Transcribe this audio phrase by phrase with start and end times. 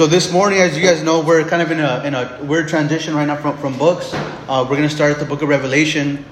[0.00, 2.68] so this morning, as you guys know, we're kind of in a in a weird
[2.68, 4.08] transition right now from, from books.
[4.48, 6.24] Uh, we're gonna start at the book of Revelation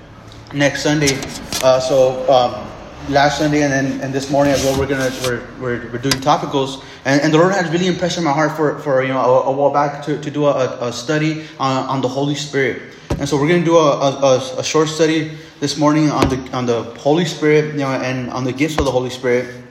[0.55, 1.21] next Sunday.
[1.63, 2.67] Uh, so um,
[3.13, 6.17] last Sunday and then and this morning as well, we're gonna we're we're, we're doing
[6.17, 9.21] topicals, and, and the Lord has really impressed in my heart for for you know
[9.21, 12.81] a, a while back to, to do a, a study on, on the Holy Spirit.
[13.19, 16.65] And so we're gonna do a, a, a short study this morning on the on
[16.65, 19.68] the Holy Spirit, you know, and on the gifts of the Holy Spirit.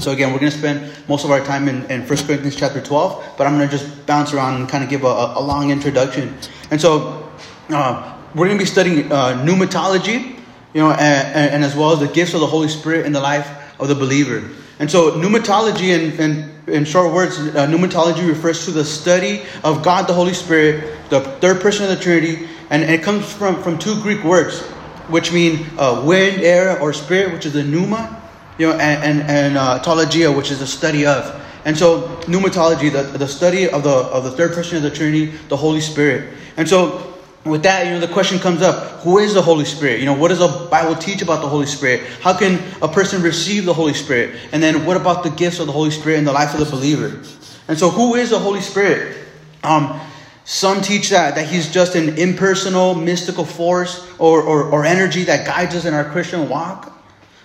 [0.00, 2.80] So again, we're going to spend most of our time in, in 1 Corinthians chapter
[2.80, 5.70] 12, but I'm going to just bounce around and kind of give a, a long
[5.70, 6.34] introduction.
[6.70, 7.32] And so
[7.70, 10.36] uh, we're going to be studying uh, pneumatology,
[10.74, 13.20] you know, and, and, as well as the gifts of the Holy Spirit in the
[13.20, 14.42] life of the believer.
[14.78, 19.82] And so pneumatology, in, in, in short words, uh, pneumatology refers to the study of
[19.82, 23.62] God the Holy Spirit, the third person of the Trinity, and, and it comes from,
[23.62, 24.60] from two Greek words,
[25.08, 28.20] which mean uh, wind, air, or spirit, which is the pneuma,
[28.58, 31.42] you know, and, and, and uh, teologia, which is the study of.
[31.64, 35.26] And so pneumatology, the, the study of the, of the third person of the Trinity,
[35.48, 36.34] the Holy Spirit.
[36.56, 40.00] And so with that, you know, the question comes up, who is the Holy Spirit?
[40.00, 42.02] You know, what does the Bible teach about the Holy Spirit?
[42.20, 44.38] How can a person receive the Holy Spirit?
[44.52, 46.70] And then what about the gifts of the Holy Spirit in the life of the
[46.70, 47.20] believer?
[47.68, 49.16] And so who is the Holy Spirit?
[49.62, 50.00] Um,
[50.44, 55.46] some teach that, that he's just an impersonal, mystical force or, or, or energy that
[55.46, 56.93] guides us in our Christian walk.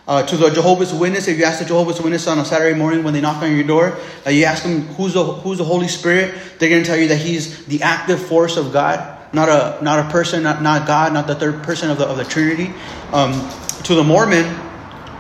[0.10, 3.04] Uh, to the Jehovah's Witness, if you ask the Jehovah's Witness on a Saturday morning
[3.04, 5.88] when they knock on your door, uh, you ask them who's the, who's the Holy
[5.88, 9.78] Spirit, they're going to tell you that he's the active force of God, not a,
[9.84, 12.74] not a person, not, not God, not the third person of the, of the Trinity.
[13.14, 13.34] Um,
[13.84, 14.46] to the Mormon,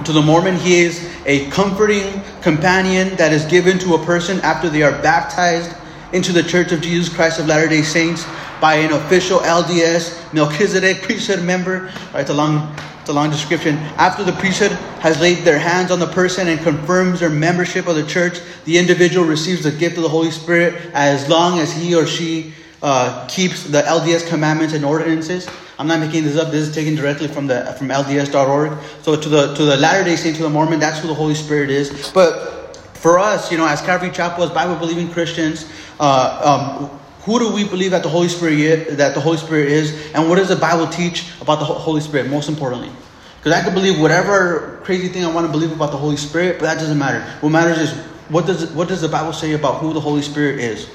[0.06, 4.70] to the Mormon, he is a comforting companion that is given to a person after
[4.70, 5.72] they are baptized
[6.14, 8.26] into the Church of Jesus Christ of Latter day Saints
[8.62, 11.92] by an official LDS Melchizedek priesthood member.
[12.14, 12.76] Right, it's a long
[13.10, 13.76] the long description.
[13.98, 14.72] After the priesthood
[15.02, 18.78] has laid their hands on the person and confirms their membership of the church, the
[18.78, 23.26] individual receives the gift of the Holy Spirit as long as he or she uh,
[23.28, 25.50] keeps the LDS commandments and ordinances.
[25.80, 26.52] I'm not making this up.
[26.52, 28.78] This is taken directly from the from LDS.org.
[29.02, 31.36] So to the to the Latter Day Saint, to the Mormon, that's who the Holy
[31.36, 32.12] Spirit is.
[32.12, 35.66] But for us, you know, as Calvary Chapel, as Bible believing Christians,
[36.00, 39.68] uh, um, who do we believe that the Holy Spirit is, that the Holy Spirit
[39.68, 42.30] is, and what does the Bible teach about the Holy Spirit?
[42.30, 42.92] Most importantly,
[43.38, 46.60] because I could believe whatever crazy thing I want to believe about the Holy Spirit,
[46.60, 47.22] but that doesn't matter.
[47.42, 47.92] What matters is
[48.30, 50.90] what does what does the Bible say about who the Holy Spirit is,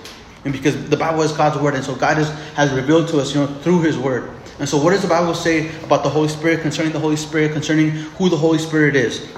[0.45, 3.35] and because the Bible is God's word, and so God has, has revealed to us,
[3.35, 4.31] you know, through His word.
[4.59, 7.53] And so, what does the Bible say about the Holy Spirit, concerning the Holy Spirit,
[7.53, 9.29] concerning who the Holy Spirit is?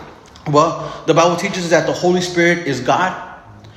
[0.46, 3.22] Well, the Bible teaches that the Holy Spirit is God.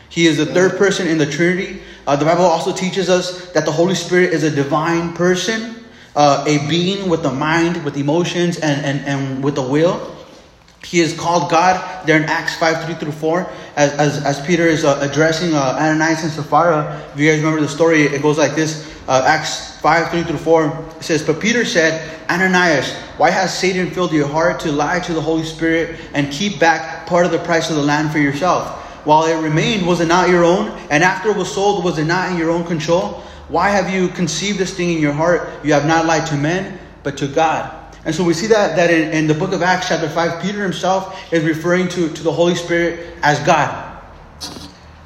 [0.10, 1.82] He is the third person in the Trinity.
[2.10, 5.76] Uh, the Bible also teaches us that the Holy Spirit is a divine person,
[6.16, 10.18] uh, a being with a mind, with emotions, and, and, and with a will.
[10.84, 14.66] He is called God there in Acts 5 3 through 4, as, as, as Peter
[14.66, 17.00] is uh, addressing uh, Ananias and Sapphira.
[17.14, 20.38] If you guys remember the story, it goes like this uh, Acts 5 3 through
[20.40, 20.86] 4.
[21.02, 25.22] Says, But Peter said, Ananias, why has Satan filled your heart to lie to the
[25.22, 28.79] Holy Spirit and keep back part of the price of the land for yourself?
[29.06, 30.68] While it remained, was it not your own?
[30.90, 33.24] And after it was sold, was it not in your own control?
[33.48, 35.50] Why have you conceived this thing in your heart?
[35.64, 37.76] You have not lied to men, but to God.
[38.06, 40.64] And so we see that, that in, in the book of Acts, chapter 5, Peter
[40.64, 44.02] himself is referring to, to the Holy Spirit as God.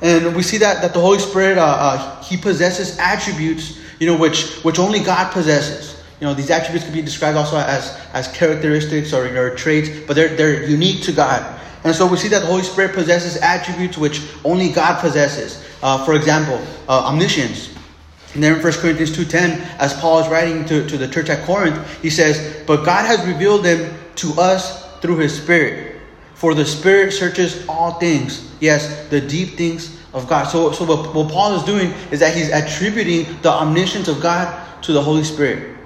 [0.01, 4.17] And we see that, that the Holy Spirit, uh, uh, he possesses attributes, you know,
[4.17, 6.03] which, which only God possesses.
[6.19, 10.15] You know, these attributes can be described also as, as characteristics or, or traits, but
[10.15, 11.59] they're, they're unique to God.
[11.83, 15.63] And so we see that the Holy Spirit possesses attributes which only God possesses.
[15.81, 17.73] Uh, for example, uh, omniscience.
[18.33, 21.45] And then in 1 Corinthians 2.10, as Paul is writing to, to the church at
[21.45, 25.99] Corinth, he says, But God has revealed them to us through his Spirit.
[26.35, 28.51] For the Spirit searches all things.
[28.59, 30.45] Yes, the deep things of God.
[30.45, 34.81] So, so what, what Paul is doing is that he's attributing the omniscience of God
[34.83, 35.77] to the Holy Spirit.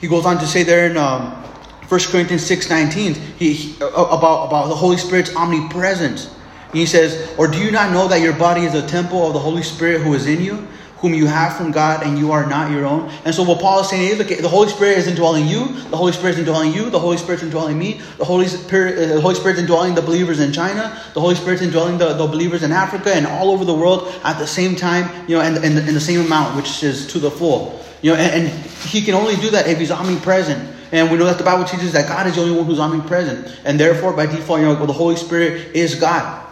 [0.00, 1.44] He goes on to say there in um,
[1.88, 6.30] 1 Corinthians 6 19, he, he, about, about the Holy Spirit's omnipresence.
[6.72, 9.38] He says, Or do you not know that your body is a temple of the
[9.38, 10.68] Holy Spirit who is in you,
[10.98, 13.10] whom you have from God, and you are not your own?
[13.24, 15.96] And so, what Paul is saying is, look, the Holy Spirit is indwelling you, the
[15.96, 19.14] Holy Spirit is indwelling you, the Holy Spirit is indwelling me, the Holy Spirit, uh,
[19.14, 22.12] the Holy Spirit is indwelling the believers in China, the Holy Spirit is indwelling the,
[22.12, 25.40] the believers in Africa, and all over the world at the same time, you know,
[25.40, 27.82] and, and, and the same amount, which is to the full.
[28.02, 30.76] You know, and, and he can only do that if he's omnipresent.
[30.92, 33.60] And we know that the Bible teaches that God is the only one who's omnipresent.
[33.64, 36.46] And therefore, by default, you know, the Holy Spirit is God.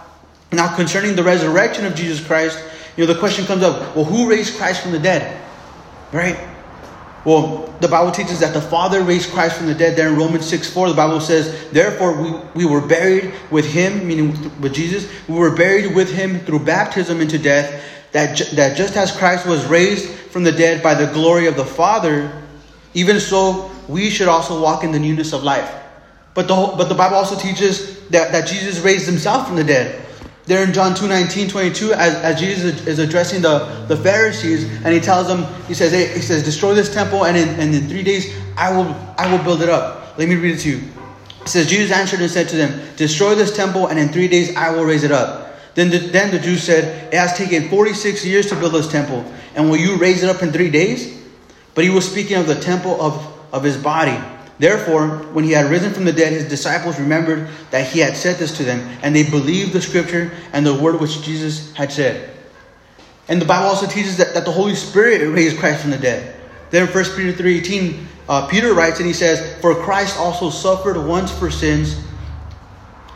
[0.52, 2.62] Now, concerning the resurrection of Jesus Christ,
[2.96, 5.40] you know, the question comes up, well, who raised Christ from the dead?
[6.12, 6.38] Right?
[7.24, 9.96] Well, the Bible teaches that the Father raised Christ from the dead.
[9.96, 14.06] There in Romans 6 4, the Bible says, Therefore, we, we were buried with him,
[14.06, 14.30] meaning
[14.60, 17.82] with Jesus, we were buried with him through baptism into death,
[18.12, 21.64] that, that just as Christ was raised from the dead by the glory of the
[21.64, 22.30] Father,
[22.94, 25.72] even so we should also walk in the newness of life.
[26.34, 30.02] But the, but the Bible also teaches that, that Jesus raised himself from the dead.
[30.44, 34.94] There in John 2 19, 22, as, as Jesus is addressing the, the Pharisees, and
[34.94, 37.88] he tells them, he says, hey, he says, destroy this temple, and in, and in
[37.88, 40.16] three days I will I will build it up.
[40.18, 40.82] Let me read it to you.
[41.42, 44.56] It says, Jesus answered and said to them, Destroy this temple, and in three days
[44.56, 45.56] I will raise it up.
[45.74, 49.24] Then the, then the Jews said, It has taken 46 years to build this temple,
[49.54, 51.22] and will you raise it up in three days?
[51.74, 54.16] But he was speaking of the temple of, of his body.
[54.58, 58.36] Therefore, when he had risen from the dead, his disciples remembered that he had said
[58.36, 62.30] this to them, and they believed the scripture and the word which Jesus had said.
[63.28, 66.36] And the Bible also teaches that, that the Holy Spirit raised Christ from the dead.
[66.70, 70.96] Then in 1 Peter 3.18, uh, Peter writes and he says, For Christ also suffered
[70.96, 72.02] once for sins,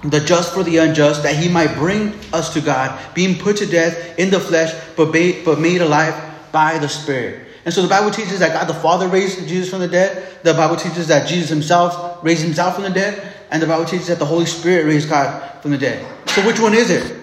[0.05, 3.67] the just for the unjust, that he might bring us to God, being put to
[3.67, 6.15] death in the flesh, but, ba- but made alive
[6.53, 7.50] by the Spirit.
[7.65, 10.39] And so the Bible teaches that God the Father raised Jesus from the dead.
[10.43, 13.35] The Bible teaches that Jesus himself raised himself from the dead.
[13.51, 16.07] And the Bible teaches that the Holy Spirit raised God from the dead.
[16.29, 17.17] So which one is it?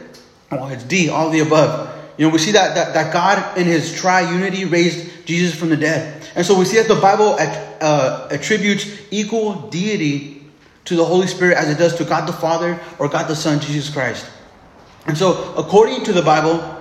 [0.52, 1.96] Well, it's D, all the above.
[2.18, 5.78] You know, we see that, that, that God in his triunity raised Jesus from the
[5.78, 6.24] dead.
[6.36, 10.46] And so we see that the Bible uh, attributes equal deity
[10.86, 13.60] to the Holy Spirit as it does to God the Father or God the Son,
[13.60, 14.30] Jesus Christ.
[15.06, 16.77] And so, according to the Bible,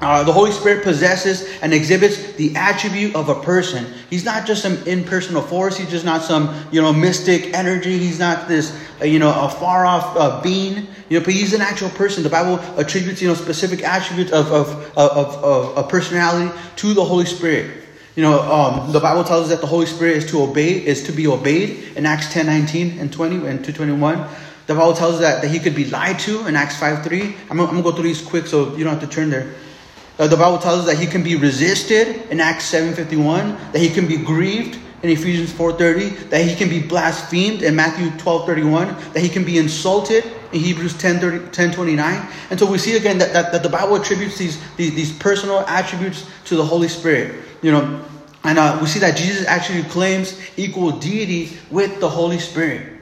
[0.00, 3.86] uh, the Holy Spirit possesses and exhibits the attribute of a person.
[4.08, 5.76] He's not just some impersonal force.
[5.76, 7.98] He's just not some, you know, mystic energy.
[7.98, 10.86] He's not this, uh, you know, a far off uh, being.
[11.10, 12.22] You know, but he's an actual person.
[12.22, 15.44] The Bible attributes, you know, specific attributes of, of, of,
[15.76, 17.84] of, personality to the Holy Spirit.
[18.16, 21.04] You know, um, the Bible tells us that the Holy Spirit is to obey, is
[21.04, 24.26] to be obeyed in Acts 10, 19 and 20 and 221.
[24.66, 27.22] The Bible tells us that, that he could be lied to in Acts 5, 3.
[27.50, 29.52] I'm, I'm going to go through these quick so you don't have to turn there.
[30.20, 33.88] Uh, the Bible tells us that he can be resisted in Acts 7.51, that he
[33.88, 39.20] can be grieved in Ephesians 4.30, that he can be blasphemed in Matthew 12.31, that
[39.20, 40.22] he can be insulted
[40.52, 42.28] in Hebrews 10, 29.
[42.50, 45.60] And so we see again that, that, that the Bible attributes these, these, these, personal
[45.60, 47.42] attributes to the Holy Spirit.
[47.62, 48.04] You know,
[48.44, 52.99] and uh, we see that Jesus actually claims equal deity with the Holy Spirit.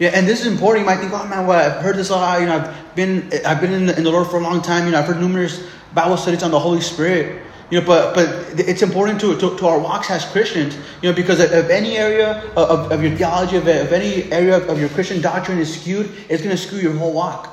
[0.00, 0.80] Yeah, and this is important.
[0.80, 2.40] You might think, oh man, well, I've heard this a lot.
[2.40, 4.86] You know, I've been I've been in the, in the Lord for a long time.
[4.86, 5.62] You know, I've heard numerous
[5.94, 7.42] Bible studies on the Holy Spirit.
[7.70, 11.14] You know, but but it's important to, to, to our walks as Christians, you know,
[11.14, 14.88] because of any area of, of your theology, of, of any area of, of your
[14.88, 17.48] Christian doctrine is skewed, it's going to skew your whole walk.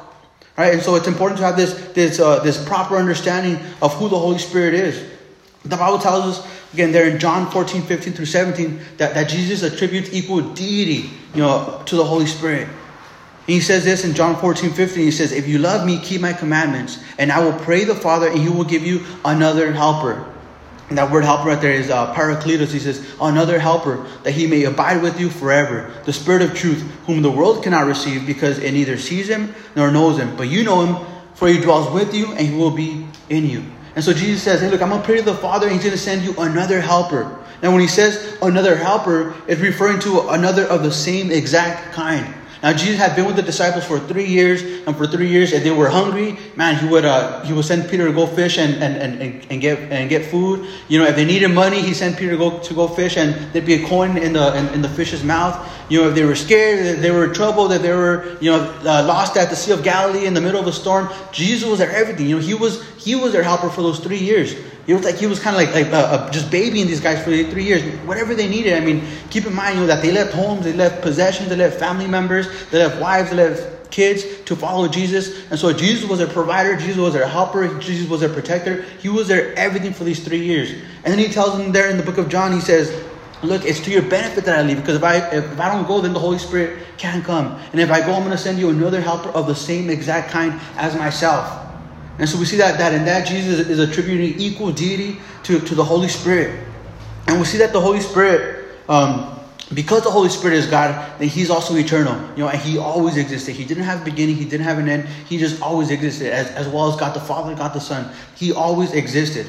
[0.57, 0.73] Right?
[0.73, 4.17] And so it's important to have this this uh, this proper understanding of who the
[4.17, 5.05] Holy Spirit is.
[5.63, 9.63] The Bible tells us again there in John 14, 15 through 17 that, that Jesus
[9.63, 12.67] attributes equal deity, you know, to the Holy Spirit.
[13.45, 15.03] He says this in John 14, 15.
[15.03, 18.27] He says, If you love me, keep my commandments, and I will pray the Father,
[18.27, 20.33] and he will give you another helper.
[20.89, 22.71] And that word helper right there is uh, parakletos.
[22.71, 25.93] He says, another helper, that he may abide with you forever.
[26.05, 29.91] The Spirit of truth, whom the world cannot receive, because it neither sees him nor
[29.91, 30.37] knows him.
[30.37, 33.65] But you know him, for he dwells with you, and he will be in you.
[33.97, 35.83] And so Jesus says, Hey, look, I'm going to pray to the Father, and he's
[35.83, 37.35] going to send you another helper.
[37.63, 42.31] Now, when he says another helper, it's referring to another of the same exact kind.
[42.63, 45.63] Now Jesus had been with the disciples for three years, and for three years, if
[45.63, 48.81] they were hungry, man, he would uh, he would send Peter to go fish and,
[48.81, 50.67] and, and, and get and get food.
[50.88, 53.36] You know, if they needed money, he sent Peter to go to go fish, and
[53.53, 55.55] there'd be a coin in the in, in the fish's mouth.
[55.89, 58.63] You know, if they were scared, they were in trouble, that they were you know
[58.81, 61.77] uh, lost at the Sea of Galilee in the middle of a storm, Jesus was
[61.77, 62.27] their everything.
[62.27, 64.54] You know, he was he was their helper for those three years.
[64.88, 67.20] It was like he was kind of like, like uh, uh, just babying these guys
[67.20, 67.84] for three years.
[68.06, 68.74] Whatever they needed.
[68.74, 71.58] I mean, keep in mind, you know, that they left homes, they left possessions, they
[71.58, 75.50] left family members, they left wives, they left kids to follow Jesus.
[75.50, 78.84] And so Jesus was their provider, Jesus was their helper, Jesus was their protector.
[79.00, 80.72] He was their everything for these three years.
[80.72, 82.92] And then he tells them there in the book of John, he says,
[83.44, 86.01] Look, it's to your benefit that I leave because if I if I don't go,
[86.01, 87.60] then the Holy Spirit can't come.
[87.72, 90.32] And if I go, I'm going to send you another helper of the same exact
[90.32, 91.66] kind as myself.
[92.19, 95.75] And so we see that, that in that Jesus is attributing equal deity to, to
[95.75, 96.65] the Holy Spirit.
[97.27, 99.39] And we see that the Holy Spirit, um,
[99.74, 102.15] because the Holy Spirit is God, then He's also eternal.
[102.31, 103.53] You know, and He always existed.
[103.55, 105.07] He didn't have a beginning, He didn't have an end.
[105.27, 108.12] He just always existed, as, as well as God the Father, God the Son.
[108.36, 109.47] He always existed.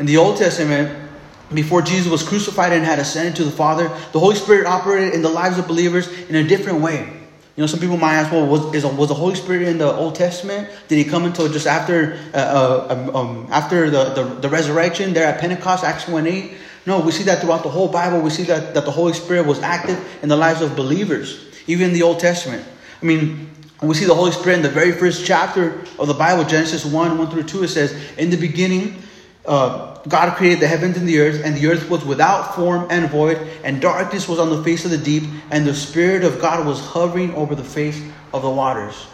[0.00, 1.10] In the Old Testament,
[1.54, 5.22] before Jesus was crucified and had ascended to the Father, the Holy Spirit operated in
[5.22, 7.17] the lives of believers in a different way.
[7.58, 9.92] You know, some people might ask, well, was, is, was the Holy Spirit in the
[9.92, 10.70] Old Testament?
[10.86, 15.12] Did he come until just after uh, uh, um, um, after the, the, the, resurrection
[15.12, 16.54] there at Pentecost, Acts 1 8?
[16.86, 18.20] No, we see that throughout the whole Bible.
[18.20, 21.88] We see that, that the Holy Spirit was active in the lives of believers, even
[21.88, 22.64] in the Old Testament.
[23.02, 23.50] I mean,
[23.82, 27.18] we see the Holy Spirit in the very first chapter of the Bible, Genesis 1
[27.18, 27.64] 1 through 2.
[27.64, 29.02] It says, In the beginning,
[29.48, 33.10] uh, God created the heavens and the earth, and the earth was without form and
[33.10, 36.66] void, and darkness was on the face of the deep, and the Spirit of God
[36.66, 38.00] was hovering over the face
[38.32, 39.06] of the waters.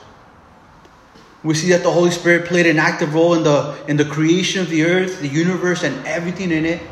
[1.43, 4.63] We see that the Holy Spirit played an active role in the, in the creation
[4.63, 6.83] of the earth, the universe, and everything in it.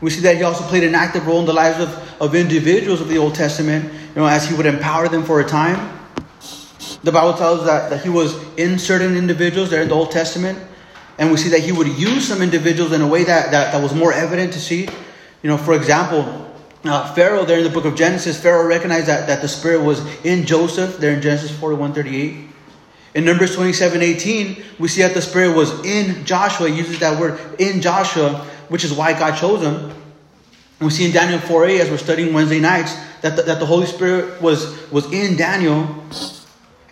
[0.00, 3.00] We see that he also played an active role in the lives of, of individuals
[3.00, 5.98] of the Old Testament, you know, as he would empower them for a time.
[7.02, 10.10] The Bible tells us that, that he was in certain individuals there in the Old
[10.10, 10.58] Testament.
[11.18, 13.82] And we see that he would use some individuals in a way that, that, that
[13.82, 14.82] was more evident to see.
[15.42, 16.44] You know, for example,
[16.84, 20.00] uh, Pharaoh there in the book of Genesis, Pharaoh recognized that, that the Spirit was
[20.24, 22.48] in Joseph there in Genesis 41 38.
[23.14, 26.68] In Numbers 27 18, we see that the Spirit was in Joshua.
[26.68, 29.92] He uses that word in Joshua, which is why God chose him.
[30.80, 33.66] we see in Daniel 4 8, as we're studying Wednesday nights, that the, that the
[33.66, 35.86] Holy Spirit was, was in Daniel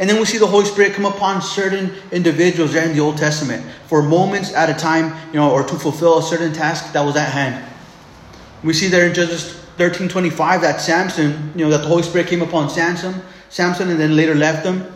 [0.03, 3.65] and then we see the Holy Spirit come upon certain individuals in the Old Testament
[3.87, 7.15] for moments at a time, you know, or to fulfill a certain task that was
[7.15, 7.65] at hand.
[8.65, 12.27] We see there in Judges 13 25 that Samson, you know, that the Holy Spirit
[12.27, 13.15] came upon Samson,
[13.49, 14.93] Samson and then later left him.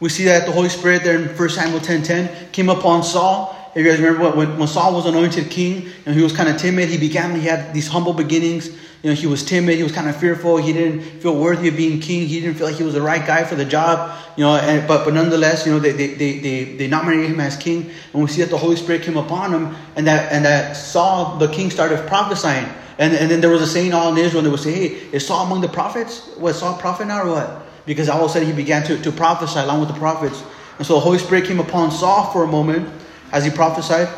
[0.00, 3.56] We see that the Holy Spirit there in 1 Samuel 10 10 came upon Saul.
[3.78, 6.56] If you guys remember when, when Saul was anointed king and he was kind of
[6.56, 8.70] timid, he began, he had these humble beginnings
[9.02, 9.76] you know, he was timid.
[9.76, 10.56] He was kind of fearful.
[10.56, 12.26] He didn't feel worthy of being king.
[12.26, 14.18] He didn't feel like he was the right guy for the job.
[14.36, 17.38] You know, and, but but nonetheless, you know, they, they, they, they, they nominated him
[17.38, 20.44] as king, and we see that the Holy Spirit came upon him, and that and
[20.44, 22.66] that Saul, the king, started prophesying.
[22.98, 25.24] And, and then there was a saying all in Israel, they would say, "Hey, is
[25.24, 26.28] Saul among the prophets?
[26.36, 29.00] Was Saul a prophet now or what?" Because all of a sudden he began to,
[29.00, 30.42] to prophesy along with the prophets.
[30.78, 32.88] And so the Holy Spirit came upon Saul for a moment
[33.32, 34.08] as he prophesied.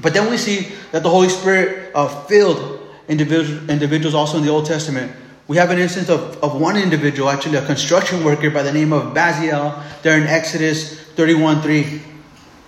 [0.00, 4.50] But then we see that the Holy Spirit uh, filled individuals, individuals also in the
[4.50, 5.12] Old Testament.
[5.48, 8.92] We have an instance of, of one individual, actually a construction worker by the name
[8.92, 12.02] of Bezalel, there in Exodus 31 3.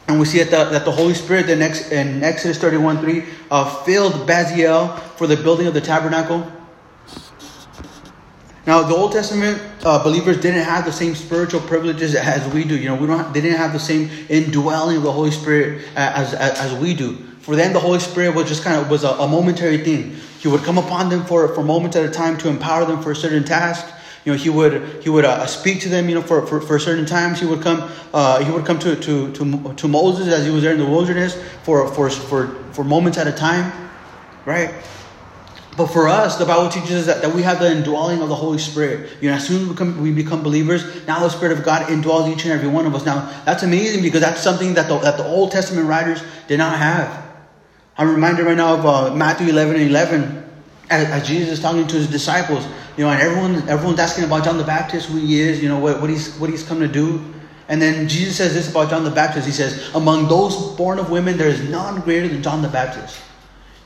[0.06, 3.24] And we see that the, that the Holy Spirit in, Ex, in Exodus 31 3
[3.50, 6.50] uh, filled Bezalel for the building of the tabernacle.
[8.68, 12.76] Now, the Old Testament uh, believers didn't have the same spiritual privileges as we do.
[12.76, 13.16] You know, we don't.
[13.16, 16.92] Have, they didn't have the same indwelling of the Holy Spirit as, as, as we
[16.92, 17.16] do.
[17.40, 20.16] For them, the Holy Spirit was just kind of was a, a momentary thing.
[20.40, 23.12] He would come upon them for, for moments at a time to empower them for
[23.12, 23.86] a certain task.
[24.26, 26.10] You know, he would he would uh, speak to them.
[26.10, 27.90] You know, for, for, for certain times, he would come.
[28.12, 30.84] Uh, he would come to, to to to Moses as he was there in the
[30.84, 33.72] wilderness for for for for moments at a time,
[34.44, 34.74] right?
[35.78, 38.34] But for us, the Bible teaches us that, that we have the indwelling of the
[38.34, 39.10] Holy Spirit.
[39.20, 41.86] You know, as soon as we become, we become believers, now the Spirit of God
[41.86, 43.06] indwells each and every one of us.
[43.06, 46.76] Now, that's amazing because that's something that the, that the Old Testament writers did not
[46.76, 47.26] have.
[47.96, 50.50] I'm reminded right now of uh, Matthew 11 and 11
[50.90, 52.66] as, as, Jesus is talking to his disciples.
[52.96, 55.78] You know, and everyone everyone's asking about John the Baptist, who he is, you know,
[55.78, 57.22] what, what he's what he's come to do.
[57.68, 59.46] And then Jesus says this about John the Baptist.
[59.46, 63.20] He says, Among those born of women, there is none greater than John the Baptist.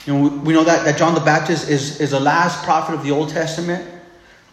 [0.07, 3.05] You know, we, know that, that John the Baptist is, is the last prophet of
[3.05, 3.92] the Old Testament.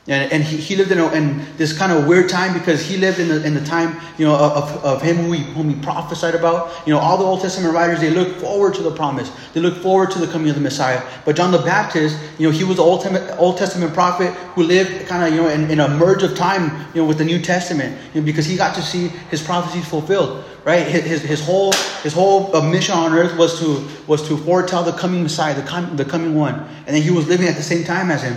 [0.07, 2.97] And, and he, he lived in, a, in this kind of weird time because he
[2.97, 5.79] lived in the, in the time, you know, of, of him whom he, whom he
[5.81, 6.87] prophesied about.
[6.87, 9.31] You know, all the Old Testament writers, they look forward to the promise.
[9.53, 11.03] They look forward to the coming of the Messiah.
[11.25, 14.63] But John the Baptist, you know, he was the Old Testament, Old Testament prophet who
[14.63, 17.25] lived kind of, you know, in, in a merge of time, you know, with the
[17.25, 17.95] New Testament.
[18.13, 20.85] You know, because he got to see his prophecies fulfilled right?
[20.85, 21.71] His, his whole
[22.03, 25.65] his whole uh, mission on earth was to was to foretell the coming Messiah, the,
[25.65, 28.35] com- the coming one, and then he was living at the same time as him.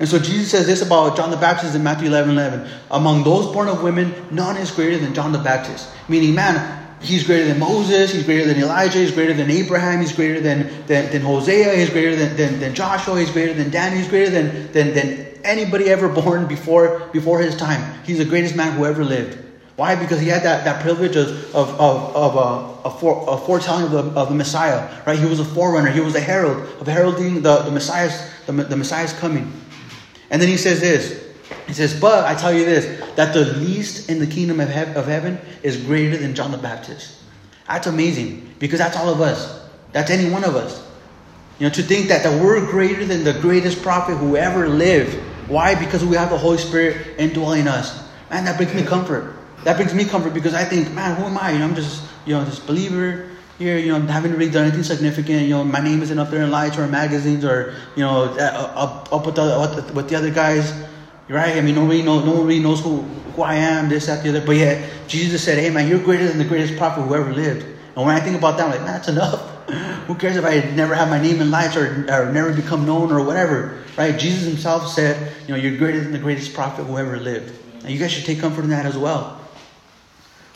[0.00, 2.68] And so Jesus says this about John the Baptist in Matthew 11 11.
[2.90, 5.90] Among those born of women, none is greater than John the Baptist.
[6.08, 10.12] Meaning, man, he's greater than Moses, he's greater than Elijah, he's greater than Abraham, he's
[10.12, 14.00] greater than, than, than Hosea, he's greater than, than, than Joshua, he's greater than Daniel,
[14.00, 18.02] he's greater than, than, than anybody ever born before, before his time.
[18.04, 19.36] He's the greatest man who ever lived.
[19.76, 19.96] Why?
[19.96, 23.84] Because he had that, that privilege of, of, of, of uh, a, a, a foretelling
[23.84, 25.18] of the, of the Messiah, right?
[25.18, 28.76] He was a forerunner, he was a herald of heralding the, the, Messiah's, the, the
[28.76, 29.50] Messiah's coming.
[30.30, 31.26] And then he says this.
[31.66, 34.94] He says, But I tell you this, that the least in the kingdom of, he-
[34.94, 37.16] of heaven is greater than John the Baptist.
[37.66, 39.60] That's amazing because that's all of us.
[39.92, 40.86] That's any one of us.
[41.58, 45.14] You know, to think that, that we're greater than the greatest prophet who ever lived.
[45.48, 45.74] Why?
[45.74, 48.08] Because we have the Holy Spirit indwelling us.
[48.30, 49.36] Man, that brings me comfort.
[49.64, 51.52] That brings me comfort because I think, man, who am I?
[51.52, 53.29] You know, I'm just, you know, this believer
[53.60, 55.42] here, you know, haven't really done anything significant.
[55.42, 58.72] You know, my name isn't up there in lights or magazines or, you know, uh,
[58.74, 60.72] up, up with, the, with the other guys,
[61.28, 61.58] right?
[61.58, 64.40] I mean, nobody, know, nobody knows who, who I am, this, that, the other.
[64.40, 67.66] But yet, Jesus said, hey, man, you're greater than the greatest prophet who ever lived.
[67.96, 69.66] And when I think about that, I'm like, man, that's enough.
[70.06, 73.12] Who cares if I never have my name in lights or, or never become known
[73.12, 74.18] or whatever, right?
[74.18, 77.52] Jesus himself said, you know, you're greater than the greatest prophet who ever lived.
[77.82, 79.40] And you guys should take comfort in that as well.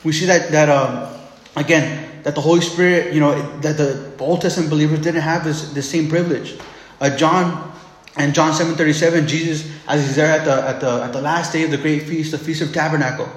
[0.02, 1.14] We see that, that um,
[1.56, 5.73] again, that the Holy Spirit, you know, that the Old Testament believers didn't have this,
[5.73, 6.58] this same privilege.
[7.00, 7.73] Uh, John
[8.16, 11.64] and John 7:37, Jesus, as he's there at the, at, the, at the last day
[11.64, 13.28] of the great feast, the Feast of Tabernacle,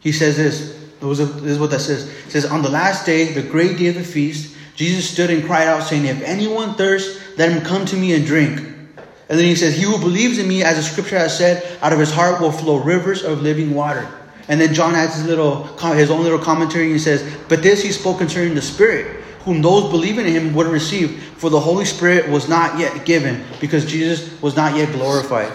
[0.00, 0.76] he says this.
[1.00, 2.08] This is what that says.
[2.26, 5.44] It says, On the last day, the great day of the feast, Jesus stood and
[5.44, 8.58] cried out, saying, If anyone thirsts, let him come to me and drink.
[8.60, 11.92] And then he says, He who believes in me, as the scripture has said, out
[11.92, 14.06] of his heart will flow rivers of living water.
[14.50, 15.62] And then John adds his little
[15.94, 19.62] his own little commentary and he says, But this he spoke concerning the Spirit, whom
[19.62, 23.86] those believing in him would receive, for the Holy Spirit was not yet given, because
[23.86, 25.52] Jesus was not yet glorified.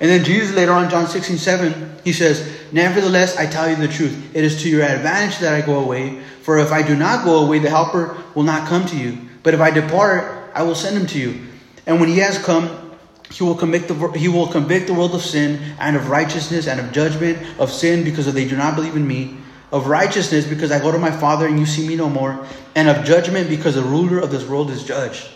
[0.00, 3.86] And then Jesus later on, John 16, 7, he says, Nevertheless, I tell you the
[3.86, 4.34] truth.
[4.34, 6.20] It is to your advantage that I go away.
[6.42, 9.16] For if I do not go away, the Helper will not come to you.
[9.44, 11.46] But if I depart, I will send him to you.
[11.86, 12.91] And when he has come,
[13.32, 16.78] he will convict the he will convict the world of sin and of righteousness and
[16.78, 19.38] of judgment of sin because they do not believe in me,
[19.72, 22.88] of righteousness because I go to my Father and you see me no more, and
[22.88, 25.28] of judgment because the ruler of this world is judged.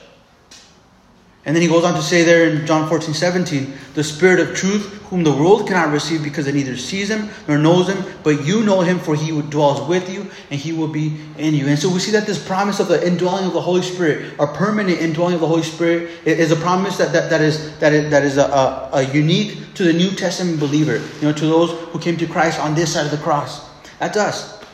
[1.46, 4.56] And then he goes on to say there in John 14, 17, the Spirit of
[4.56, 8.44] truth, whom the world cannot receive because it neither sees him nor knows him, but
[8.44, 11.68] you know him, for he dwells with you and he will be in you.
[11.68, 14.46] And so we see that this promise of the indwelling of the Holy Spirit, a
[14.48, 18.10] permanent indwelling of the Holy Spirit, is a promise that, that, that is, that is,
[18.10, 21.70] that is a, a, a unique to the New Testament believer, you know, to those
[21.90, 23.70] who came to Christ on this side of the cross.
[24.00, 24.64] That's us.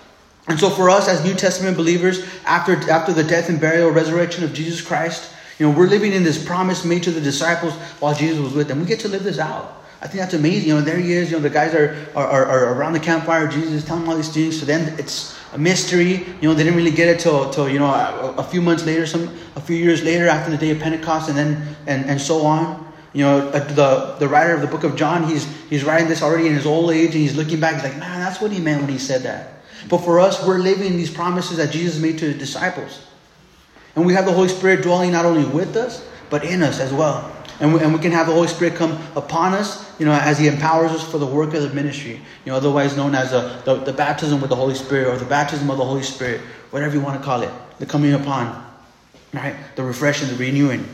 [0.49, 4.43] And so for us as New Testament believers, after, after the death and burial, resurrection
[4.43, 8.15] of Jesus Christ, you know, we're living in this promise made to the disciples while
[8.15, 8.81] Jesus was with them.
[8.81, 9.83] We get to live this out.
[10.03, 10.69] I think that's amazing.
[10.69, 11.31] You know, there he is.
[11.31, 13.47] You know, the guys are, are, are around the campfire.
[13.47, 14.59] Jesus is telling all these things.
[14.59, 16.27] To them, it's a mystery.
[16.41, 18.85] You know, they didn't really get it till, till you know, a, a, few months
[18.85, 22.21] later, some a few years later after the day of Pentecost, and then and, and
[22.21, 22.93] so on.
[23.13, 26.21] You know, uh, the the writer of the book of John, he's he's writing this
[26.21, 27.75] already in his old age, and he's looking back.
[27.75, 29.63] He's like, man, that's what he meant when he said that.
[29.89, 33.07] But for us, we're living these promises that Jesus made to the disciples.
[33.95, 36.93] And we have the Holy Spirit dwelling not only with us, but in us as
[36.93, 37.31] well.
[37.61, 40.39] And we, and we can have the Holy Spirit come upon us, you know, as
[40.39, 42.15] He empowers us for the work of the ministry,
[42.45, 45.27] you know, otherwise known as a, the, the baptism with the Holy Spirit or the
[45.27, 46.41] baptism of the Holy Spirit,
[46.71, 48.67] whatever you want to call it, the coming upon,
[49.35, 49.55] right?
[49.77, 50.89] The refreshing, the renewing.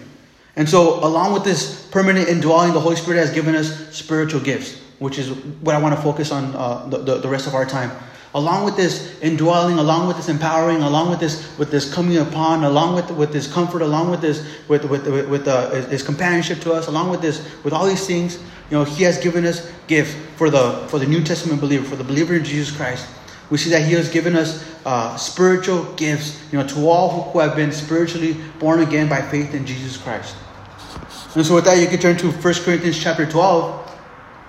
[0.57, 4.81] And so, along with this permanent indwelling, the Holy Spirit has given us spiritual gifts,
[4.99, 7.65] which is what I want to focus on uh, the, the, the rest of our
[7.65, 7.93] time
[8.35, 12.65] along with this indwelling, along with this empowering, along with this with this coming upon,
[12.65, 16.61] along with with this comfort, along with this with with with, with uh, his companionship
[16.61, 18.39] to us, along with this with all these things,
[18.71, 21.97] you know, he has given us gifts for the for the New Testament believer, for
[21.97, 23.07] the believer in Jesus Christ.
[23.51, 27.31] We see that he has given us uh, spiritual gifts, you know, to all who,
[27.31, 30.37] who have been spiritually born again by faith in Jesus Christ.
[31.35, 33.88] And so, with that, you can turn to 1 Corinthians chapter 12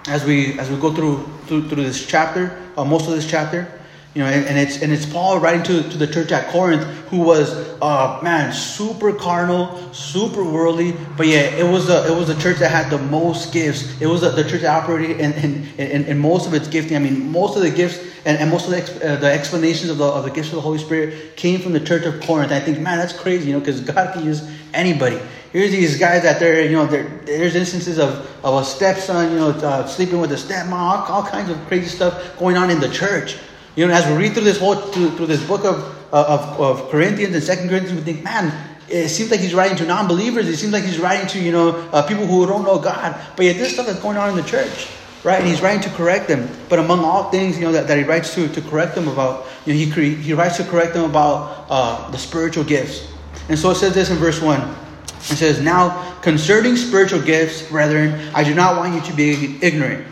[0.08, 3.72] as we as we go through through, through this chapter, uh, most of this chapter.
[4.16, 6.84] You know, and, and, it's and it's Paul writing to, to the church at Corinth,
[7.10, 12.28] who was uh man super carnal, super worldly, but yeah, it was the it was
[12.28, 14.02] the church that had the most gifts.
[14.02, 16.98] It was the, the church that operated in, in, in, in, most of its gifting.
[16.98, 20.00] I mean, most of the gifts and, and most of the, uh, the explanations of
[20.00, 22.52] the of the gifts of the Holy Spirit came from the church of Corinth.
[22.52, 25.20] I think, man, that's crazy, you know, because God can use anybody
[25.52, 29.50] here's these guys that they're, you know, there's instances of, of a stepson, you know,
[29.50, 32.90] uh, sleeping with a stepmom, all, all, kinds of crazy stuff going on in the
[32.90, 33.38] church.
[33.76, 35.78] You know, as we read through this whole, through, through this book of,
[36.14, 38.54] of, of Corinthians and Second Corinthians, we think, man,
[38.90, 40.48] it seems like he's writing to non-believers.
[40.48, 43.20] It seems like he's writing to, you know, uh, people who don't know God.
[43.36, 44.88] But yet this stuff that's going on in the church,
[45.24, 45.40] right?
[45.40, 46.50] And he's writing to correct them.
[46.68, 49.46] But among all things, you know, that, that he writes to, to correct them about,
[49.66, 53.08] you know, he, he writes to correct them about uh, the spiritual gifts.
[53.48, 54.89] And so it says this in verse 1.
[55.20, 60.08] It says, Now concerning spiritual gifts, brethren, I do not want you to be ignorant.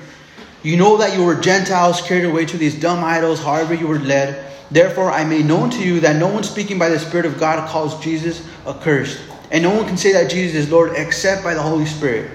[0.63, 3.99] You know that you were Gentiles carried away to these dumb idols, however you were
[3.99, 4.51] led.
[4.69, 7.67] Therefore, I made known to you that no one speaking by the Spirit of God
[7.69, 9.21] calls Jesus accursed.
[9.51, 12.29] And no one can say that Jesus is Lord except by the Holy Spirit.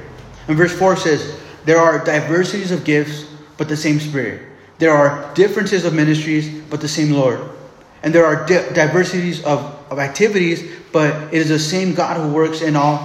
[0.49, 3.27] And verse 4 says, There are diversities of gifts,
[3.59, 4.49] but the same Spirit.
[4.79, 7.41] There are differences of ministries, but the same Lord.
[8.03, 12.33] And there are di- diversities of, of activities, but it is the same God who
[12.33, 12.99] works in all.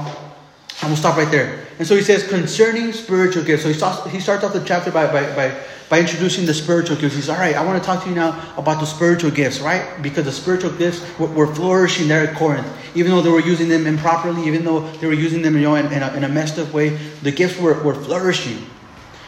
[0.81, 1.65] And we'll stop right there.
[1.79, 3.63] And so he says, concerning spiritual gifts.
[3.63, 6.97] So he starts, he starts off the chapter by, by, by, by introducing the spiritual
[6.97, 7.15] gifts.
[7.15, 10.01] He's all right, I want to talk to you now about the spiritual gifts, right?
[10.03, 12.67] Because the spiritual gifts were, were flourishing there at Corinth.
[12.93, 15.75] Even though they were using them improperly, even though they were using them you know,
[15.75, 16.89] in, in, a, in a messed up way,
[17.23, 18.63] the gifts were, were flourishing.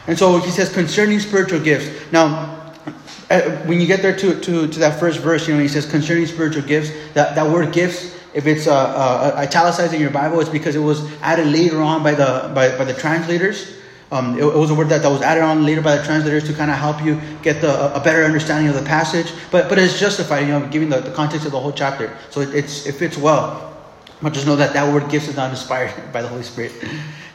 [0.06, 2.12] And so he says, concerning spiritual gifts.
[2.12, 2.72] Now,
[3.30, 5.88] uh, when you get there to, to, to that first verse, you know, he says
[5.88, 10.40] concerning spiritual gifts, that, that word gifts, if it's uh, uh, italicized in your Bible,
[10.40, 13.76] it's because it was added later on by the, by, by the translators.
[14.12, 16.44] Um, it, it, was a word that, that was added on later by the translators
[16.44, 19.32] to kind of help you get the, a better understanding of the passage.
[19.50, 22.16] But, but it's justified, you know, giving the, the context of the whole chapter.
[22.30, 23.66] So it, it's, it fits well.
[24.22, 26.72] But just know that that word gifts is not inspired by the Holy Spirit.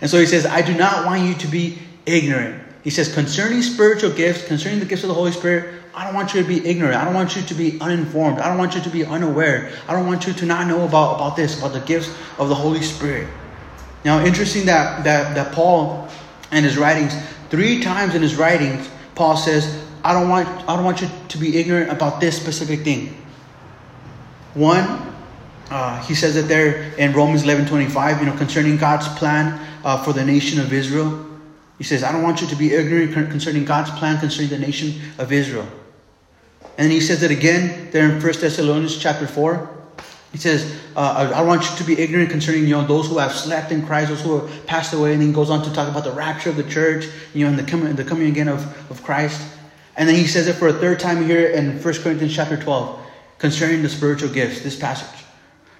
[0.01, 2.61] And so he says, I do not want you to be ignorant.
[2.83, 6.33] He says, concerning spiritual gifts, concerning the gifts of the Holy Spirit, I don't want
[6.33, 6.95] you to be ignorant.
[6.95, 8.39] I don't want you to be uninformed.
[8.39, 9.71] I don't want you to be unaware.
[9.87, 12.55] I don't want you to not know about, about this, about the gifts of the
[12.55, 13.29] Holy Spirit.
[14.03, 16.09] Now, interesting that, that, that Paul
[16.51, 17.15] and his writings,
[17.49, 21.37] three times in his writings, Paul says, I don't want I don't want you to
[21.39, 23.17] be ignorant about this specific thing.
[24.53, 25.15] One,
[25.71, 30.03] uh, he says it there in Romans 11 25, you know, concerning God's plan uh,
[30.03, 31.25] for the nation of Israel.
[31.79, 35.01] He says, I don't want you to be ignorant concerning God's plan concerning the nation
[35.17, 35.67] of Israel.
[36.77, 39.71] And he says it again there in 1 Thessalonians chapter 4.
[40.31, 43.31] He says, uh, I want you to be ignorant concerning you know, those who have
[43.31, 45.13] slept in Christ, those who have passed away.
[45.13, 47.49] And then he goes on to talk about the rapture of the church, you know,
[47.51, 49.41] and the coming, the coming again of, of Christ.
[49.95, 52.99] And then he says it for a third time here in 1 Corinthians chapter 12
[53.37, 55.23] concerning the spiritual gifts, this passage.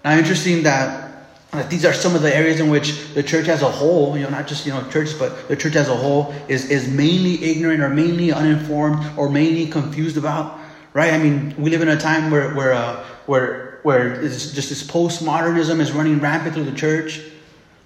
[0.05, 3.61] Now, interesting that, that these are some of the areas in which the church as
[3.61, 6.33] a whole, you know, not just, you know, church, but the church as a whole
[6.47, 10.59] is, is mainly ignorant or mainly uninformed or mainly confused about,
[10.95, 11.13] right?
[11.13, 15.79] I mean, we live in a time where, where, uh, where, where just this postmodernism
[15.79, 17.21] is running rampant through the church.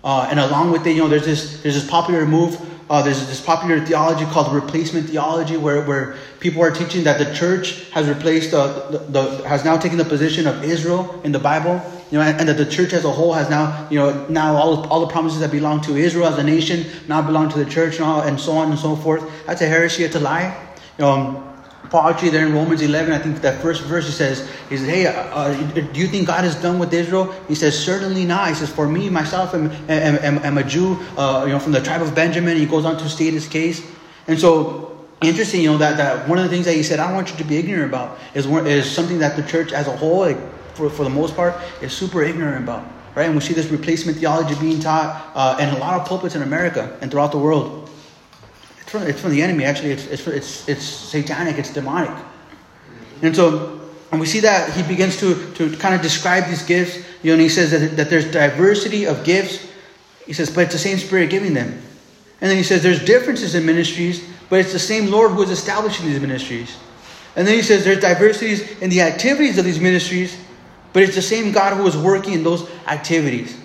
[0.02, 2.58] Uh, and along with it, you know, there's this, there's this popular move
[2.90, 7.34] uh, there's this popular theology called replacement theology, where, where people are teaching that the
[7.36, 11.38] church has replaced uh, the, the, has now taken the position of Israel in the
[11.38, 14.28] Bible, you know, and, and, that the church as a whole has now, you know,
[14.28, 17.60] now all, all the promises that belong to Israel as a nation now belong to
[17.60, 19.24] the church and, all, and so on and so forth.
[19.46, 20.60] That's a heresy, it's a lie.
[20.98, 21.06] You
[21.94, 25.08] actually there in Romans 11, I think that first verse he says, he says, hey,
[25.08, 27.34] uh, uh, do you think God is done with Israel?
[27.48, 28.50] He says, certainly not.
[28.50, 31.72] He says, for me, myself, am, am, am, am a Jew, uh, you know, from
[31.72, 32.58] the tribe of Benjamin.
[32.58, 33.86] He goes on to state his case.
[34.28, 37.08] And so, interesting, you know, that, that one of the things that he said, I
[37.08, 39.98] don't want you to be ignorant about is, is something that the church as a
[39.98, 40.38] whole, like,
[40.76, 42.86] for, for the most part, is super ignorant about.
[43.16, 43.26] Right?
[43.26, 46.44] And we see this replacement theology being taught uh, in a lot of pulpits in
[46.44, 47.89] America and throughout the world.
[48.94, 49.92] It's from, the enemy, actually.
[49.92, 52.16] It's, it's, it's, it's satanic, it's demonic.
[53.22, 53.80] And so,
[54.12, 56.98] and we see that he begins to, to kind of describe these gifts.
[57.22, 59.68] You know, and he says that, that there's diversity of gifts.
[60.26, 61.82] He says, but it's the same Spirit giving them.
[62.42, 65.50] And then he says there's differences in ministries, but it's the same Lord who is
[65.50, 66.78] establishing these ministries.
[67.36, 70.38] And then he says there's diversities in the activities of these ministries,
[70.94, 73.58] but it's the same God who is working in those activities.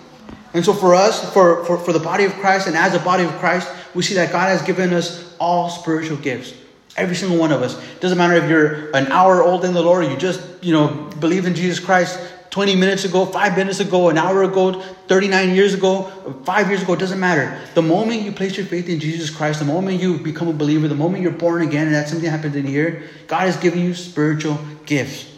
[0.52, 3.24] And so for us, for, for, for the body of Christ, and as a body
[3.24, 6.54] of Christ, we see that God has given us all spiritual gifts.
[6.96, 7.80] Every single one of us.
[8.00, 10.88] Doesn't matter if you're an hour old in the Lord, or you just, you know,
[11.18, 12.18] believe in Jesus Christ
[12.50, 16.04] 20 minutes ago, five minutes ago, an hour ago, 39 years ago,
[16.44, 17.60] five years ago, it doesn't matter.
[17.74, 20.86] The moment you place your faith in Jesus Christ, the moment you become a believer,
[20.86, 23.80] the moment you're born again, and that's something that happens in here, God has given
[23.80, 25.28] you spiritual gifts.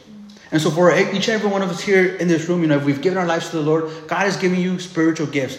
[0.53, 2.77] And so, for each and every one of us here in this room, you know,
[2.77, 5.59] if we've given our lives to the Lord, God has given you spiritual gifts.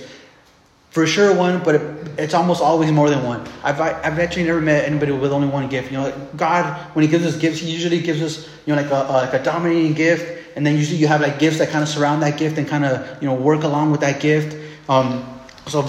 [0.97, 1.81] For sure, one, but it,
[2.17, 3.47] it's almost always more than one.
[3.63, 5.91] I've, I've actually never met anybody with only one gift.
[5.91, 8.89] You know, God, when He gives us gifts, He usually gives us, you know, like
[8.89, 11.87] a, like a dominating gift, and then usually you have like gifts that kind of
[11.87, 14.57] surround that gift and kind of, you know, work along with that gift.
[14.89, 15.23] Um,
[15.67, 15.87] so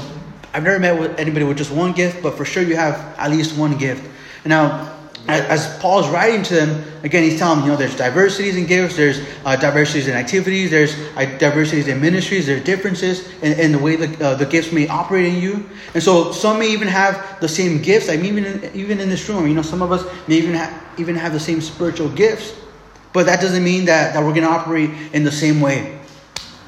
[0.53, 3.31] I've never met with anybody with just one gift, but for sure you have at
[3.31, 4.07] least one gift.
[4.44, 4.94] Now,
[5.29, 8.67] as Paul is writing to them, again, he's telling them, you know, there's diversities in
[8.67, 13.73] gifts, there's uh, diversities in activities, there's uh, diversities in ministries, there's differences in, in
[13.73, 15.69] the way the, uh, the gifts may operate in you.
[15.93, 18.09] And so some may even have the same gifts.
[18.09, 20.83] Like even in, even in this room, you know, some of us may even have,
[20.99, 22.55] even have the same spiritual gifts,
[23.12, 25.99] but that doesn't mean that, that we're going to operate in the same way.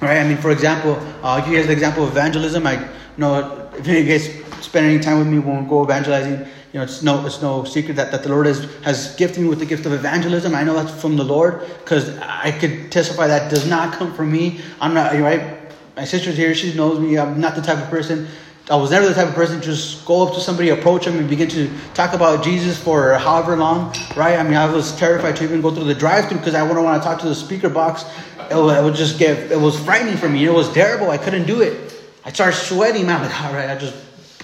[0.02, 0.18] Right?
[0.18, 0.92] I mean, for example,
[1.22, 2.66] uh, I'll give you guys the example of evangelism.
[2.66, 5.84] I you know if any of you guys spend any time with me we go
[5.84, 9.42] evangelizing, you know, it's no, it's no secret that, that the Lord has, has gifted
[9.42, 10.54] me with the gift of evangelism.
[10.54, 14.30] I know that's from the Lord because I could testify that does not come from
[14.30, 14.60] me.
[14.80, 15.58] I'm not, right?
[15.96, 16.54] My sister's here.
[16.54, 17.18] She knows me.
[17.18, 18.28] I'm not the type of person.
[18.70, 21.18] I was never the type of person to just go up to somebody, approach them,
[21.18, 24.38] and begin to talk about Jesus for however long, right?
[24.38, 27.02] I mean, I was terrified to even go through the drive-through because I wouldn't want
[27.02, 28.04] to talk to the speaker box.
[28.48, 30.44] It would, just get, it was frightening for me.
[30.44, 31.10] It was terrible.
[31.10, 32.00] I couldn't do it.
[32.24, 33.08] I started sweating.
[33.08, 33.96] I'm like, all right, I just,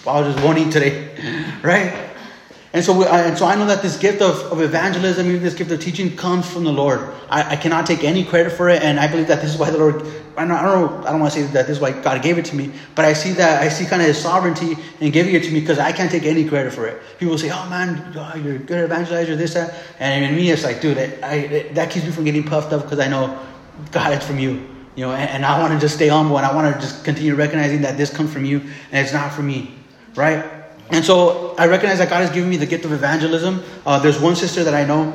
[0.04, 2.05] I just won't eat today, right?
[2.76, 5.54] And so, we, and so I know that this gift of, of evangelism, even this
[5.54, 7.10] gift of teaching, comes from the Lord.
[7.30, 9.70] I, I cannot take any credit for it, and I believe that this is why
[9.70, 10.02] the Lord.
[10.36, 12.44] I don't, don't, I don't want to say that this is why God gave it
[12.44, 15.44] to me, but I see that I see kind of His sovereignty in giving it
[15.44, 17.00] to me because I can't take any credit for it.
[17.18, 20.62] People say, "Oh man, oh, you're a good evangelizer, this that," and in me, it's
[20.62, 23.40] like, dude, I, that keeps me from getting puffed up because I know
[23.90, 24.68] God, it's from you.
[24.96, 27.06] You know, and, and I want to just stay humble and I want to just
[27.06, 28.60] continue recognizing that this comes from you
[28.92, 29.74] and it's not from me,
[30.14, 30.55] right?
[30.90, 33.62] And so I recognize that God has given me the gift of evangelism.
[33.84, 35.12] Uh, there's one sister that I know,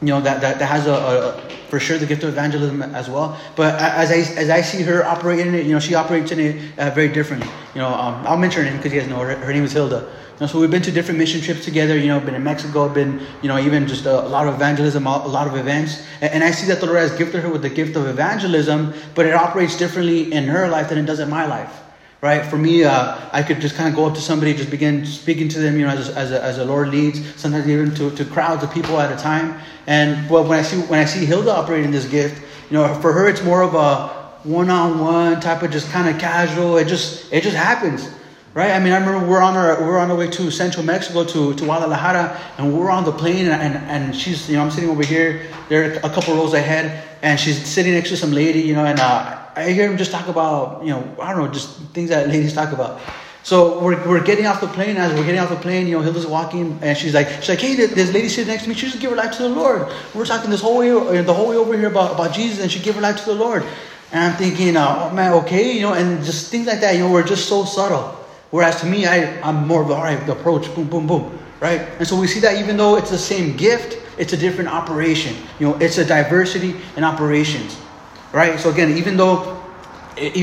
[0.00, 3.10] you know, that, that, that has a, a, for sure the gift of evangelism as
[3.10, 3.38] well.
[3.54, 6.40] But as I as I see her operating in it, you know, she operates in
[6.40, 7.48] it uh, very differently.
[7.74, 9.36] You know, um, I'll mention her name because you guys know her.
[9.36, 10.00] Her name is Hilda.
[10.00, 11.98] You know, so we've been to different mission trips together.
[11.98, 15.26] You know, been in Mexico, been you know even just a, lot of evangelism, a
[15.26, 17.70] lot of events, and, and, I see that the Lord has gifted her with the
[17.70, 21.46] gift of evangelism, but it operates differently in her life than it does in my
[21.46, 21.89] life
[22.22, 22.44] right?
[22.44, 25.48] For me, uh, I could just kind of go up to somebody, just begin speaking
[25.48, 28.24] to them, you know, as, as, a, as a Lord leads, sometimes even to, to
[28.24, 29.58] crowds of people at a time.
[29.86, 33.12] And well, when I see when I see Hilda operating this gift, you know, for
[33.12, 34.08] her it's more of a
[34.44, 36.76] one-on-one type of just kind of casual.
[36.76, 38.08] It just it just happens.
[38.52, 38.72] Right?
[38.72, 41.54] I mean, I remember we're on our we're on our way to Central Mexico to,
[41.54, 44.90] to Guadalajara, and we're on the plane, and, and, and she's you know I'm sitting
[44.90, 45.46] over here.
[45.68, 48.98] There a couple rows ahead, and she's sitting next to some lady, you know, and
[48.98, 52.28] uh, I hear him just talk about, you know, I don't know, just things that
[52.28, 53.00] ladies talk about.
[53.42, 54.96] So we're, we're getting off the plane.
[54.96, 57.60] As we're getting off the plane, you know, Hilda's walking, and she's like, she's like,
[57.60, 58.74] hey, this lady sitting next to me.
[58.74, 59.90] She just give her life to the Lord.
[60.14, 62.70] We're talking this whole way, uh, the whole way over here about, about Jesus, and
[62.70, 63.64] she gave her life to the Lord.
[64.12, 66.94] And I'm thinking, uh, oh man, okay, you know, and just things like that.
[66.94, 68.16] You know, we're just so subtle.
[68.50, 71.80] Whereas to me, I, I'm more of all right, the approach, boom, boom, boom, right?
[71.98, 75.36] And so we see that even though it's the same gift, it's a different operation.
[75.60, 77.80] You know, it's a diversity in operations,
[78.32, 78.58] right?
[78.58, 79.60] So again, even though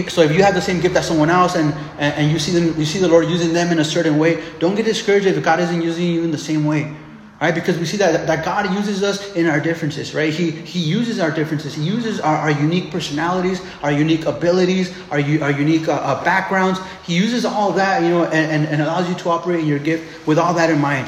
[0.07, 2.79] so if you have the same gift as someone else and, and, you see them
[2.79, 5.59] you see the lord using them in a certain way don't get discouraged if god
[5.59, 6.95] isn't using you in the same way
[7.41, 7.53] right?
[7.53, 10.33] Because we see that, that god uses us in our differences right?
[10.33, 11.73] He, he uses our differences.
[11.73, 16.79] He uses our, our unique personalities our unique abilities our, our unique uh, uh, backgrounds.
[17.03, 19.79] He uses all that you know and, and, and allows you to operate in your
[19.79, 21.07] gift with all that in mind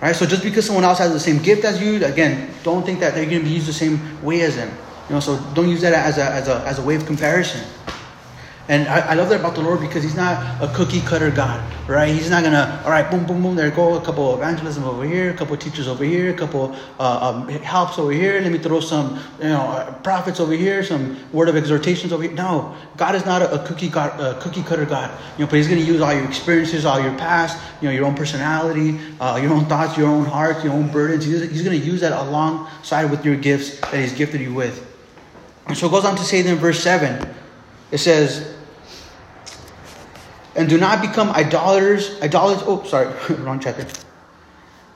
[0.00, 0.14] right?
[0.14, 3.14] So just because someone else has the same gift as you again don't think that
[3.14, 4.70] they're going to be used the same way as them
[5.08, 7.62] you know, so don't use that as a, as a, as a way of comparison.
[8.68, 11.64] And I, I, love that about the Lord because He's not a cookie cutter God,
[11.88, 12.14] right?
[12.14, 15.04] He's not gonna, all right, boom, boom, boom, there go a couple of evangelism over
[15.06, 18.38] here, a couple of teachers over here, a couple uh, um, helps over here.
[18.42, 22.24] Let me throw some, you know, uh, prophets over here, some word of exhortations over
[22.24, 22.32] here.
[22.32, 25.18] No, God is not a, a cookie God, a cookie cutter God.
[25.38, 28.04] You know, but He's gonna use all your experiences, all your past, you know, your
[28.04, 31.24] own personality, uh, your own thoughts, your own heart, your own burdens.
[31.24, 34.84] He's, he's gonna use that alongside with your gifts that He's gifted you with.
[35.68, 37.28] And so it goes on to say in verse 7,
[37.90, 38.54] it says,
[40.56, 43.86] and do not become idolaters, idolaters, oh, sorry, wrong chapter.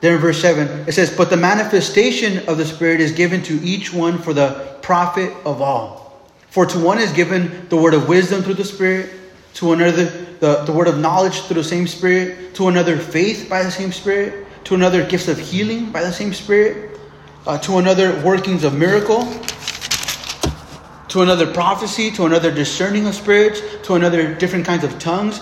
[0.01, 3.53] Then in verse 7, it says, But the manifestation of the Spirit is given to
[3.63, 6.27] each one for the profit of all.
[6.49, 9.11] For to one is given the word of wisdom through the Spirit,
[9.53, 10.05] to another
[10.39, 13.93] the, the word of knowledge through the same Spirit, to another faith by the same
[13.93, 16.99] Spirit, to another gifts of healing by the same Spirit,
[17.47, 19.25] uh, to another workings of miracle
[21.13, 25.41] to another prophecy, to another discerning of spirits, to another different kinds of tongues,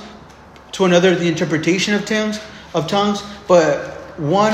[0.74, 2.42] to another the interpretation of tongues,
[2.74, 3.24] of tongues.
[3.48, 4.52] But one,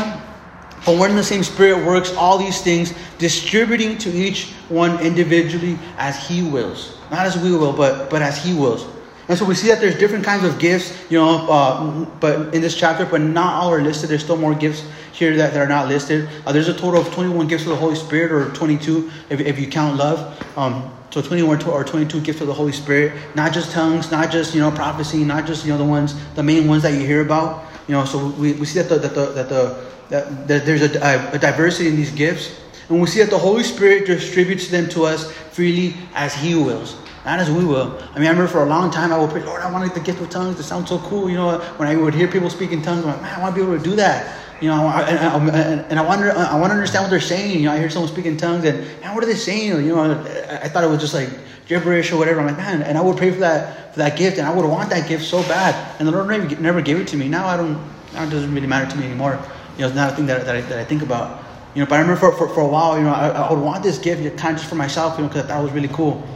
[0.85, 5.79] but one and the same Spirit works all these things, distributing to each one individually
[5.97, 8.85] as He wills, not as we will, but but as He wills.
[9.27, 12.61] And so we see that there's different kinds of gifts, you know, uh, but in
[12.61, 14.11] this chapter, but not all are listed.
[14.11, 16.29] There's still more gifts here that, that are not listed.
[16.45, 19.59] Uh, there's a total of 21 gifts of the Holy Spirit, or 22 if, if
[19.59, 20.37] you count love.
[20.55, 24.53] Um, so 21 or 22 gifts of the Holy Spirit, not just tongues, not just
[24.53, 27.21] you know prophecy, not just you know the ones, the main ones that you hear
[27.21, 27.65] about.
[27.87, 30.81] You know, so we, we see that the that the that the that, that there's
[30.81, 34.89] a, a diversity in these gifts, and we see that the Holy Spirit distributes them
[34.89, 37.99] to us freely as He wills not as we will.
[38.15, 39.99] I mean, I remember for a long time I would pray, Lord, I wanted the
[39.99, 40.61] gift of tongues.
[40.61, 41.29] It sounds so cool.
[41.29, 43.53] You know, when I would hear people speak in tongues, I'm like, man, I want
[43.53, 44.33] to be able to do that.
[44.59, 47.59] You know, and, I wonder, I want to understand what they're saying.
[47.59, 49.85] You know, I hear someone speaking tongues, and man, what are they saying?
[49.85, 51.29] You know, I thought it was just like
[51.67, 52.39] gibberish or whatever.
[52.39, 54.65] I'm like, man, and I would pray for that for that gift, and I would
[54.65, 57.27] want that gift so bad, and the Lord never, never gave it to me.
[57.27, 57.73] Now I don't.
[58.13, 59.39] Now it doesn't really matter to me anymore.
[59.75, 61.43] You know, it's not a thing that, that, I, that I think about.
[61.75, 63.61] You know, but I remember for, for, for a while, you know, I, I would
[63.61, 65.73] want this gift kind of just for myself, you know, because I thought it was
[65.73, 66.27] really cool.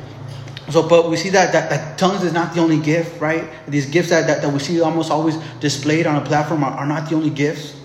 [0.69, 3.49] So, but we see that, that, that, tongues is not the only gift, right?
[3.67, 6.86] These gifts that, that, that we see almost always displayed on a platform are, are
[6.86, 7.80] not the only gifts.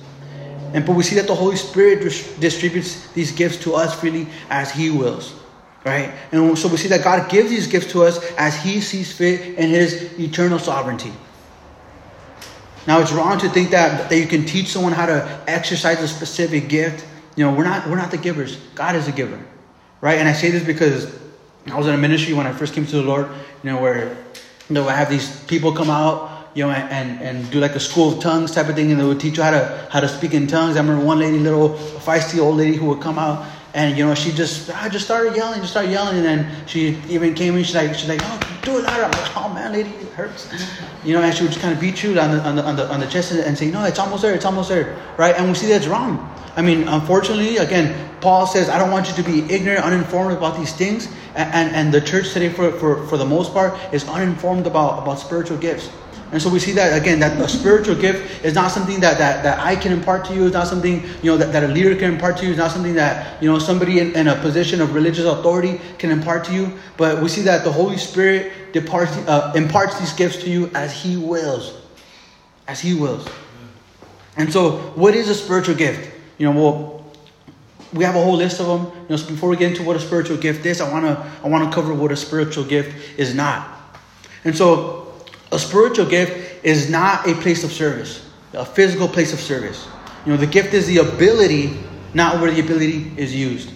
[0.72, 2.02] And but we see that the Holy Spirit
[2.40, 5.34] distributes these gifts to us freely as He wills,
[5.84, 6.12] right?
[6.32, 9.56] And so we see that God gives these gifts to us as He sees fit
[9.58, 11.12] in His eternal sovereignty.
[12.86, 16.08] Now it's wrong to think that, that you can teach someone how to exercise a
[16.08, 17.04] specific gift.
[17.34, 18.56] You know, we're not we're not the givers.
[18.74, 19.40] God is the giver.
[20.00, 20.18] Right?
[20.18, 21.12] And I say this because
[21.66, 23.28] I was in a ministry when I first came to the Lord,
[23.62, 24.16] you know, where
[24.68, 27.80] you know I have these people come out, you know, and, and do like a
[27.80, 30.08] school of tongues type of thing, and they would teach you how to how to
[30.08, 30.76] speak in tongues.
[30.76, 34.14] I remember one lady, little feisty old lady who would come out and you know,
[34.14, 37.62] she just I just started yelling, just started yelling, and then she even came in.
[37.62, 39.04] She's like, she's like, oh, do it louder.
[39.04, 40.50] I'm like, oh man, lady, it hurts.
[41.04, 42.76] You know, and she would just kind of beat you on the on the on
[42.76, 45.34] the, on the chest and, and say, no, it's almost there, it's almost there, right?
[45.36, 46.32] And we see that's wrong.
[46.56, 50.56] I mean, unfortunately, again, Paul says, I don't want you to be ignorant, uninformed about
[50.56, 51.06] these things.
[51.34, 55.02] And, and, and the church today, for, for, for the most part, is uninformed about,
[55.02, 55.90] about spiritual gifts.
[56.36, 59.42] And so we see that again, that a spiritual gift is not something that, that,
[59.42, 61.96] that I can impart to you, it's not something, you know, that, that a leader
[61.96, 64.82] can impart to you, it's not something that, you know, somebody in, in a position
[64.82, 66.74] of religious authority can impart to you.
[66.98, 70.92] But we see that the Holy Spirit departs, uh, imparts these gifts to you as
[70.92, 71.80] He wills.
[72.68, 73.26] As He wills.
[74.36, 76.14] And so, what is a spiritual gift?
[76.36, 77.12] You know, well,
[77.94, 78.94] we have a whole list of them.
[79.04, 81.48] You know, so before we get into what a spiritual gift is, I wanna I
[81.48, 83.70] wanna cover what a spiritual gift is not.
[84.44, 85.05] And so
[85.52, 89.86] a spiritual gift is not a place of service, a physical place of service.
[90.24, 91.78] You know, the gift is the ability,
[92.14, 93.70] not where the ability is used.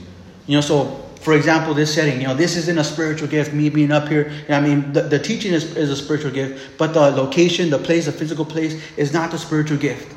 [0.46, 3.68] You know, so for example, this setting, you know, this isn't a spiritual gift, me
[3.68, 4.30] being up here.
[4.30, 7.68] You know, I mean, the, the teaching is, is a spiritual gift, but the location,
[7.68, 10.14] the place, the physical place is not the spiritual gift,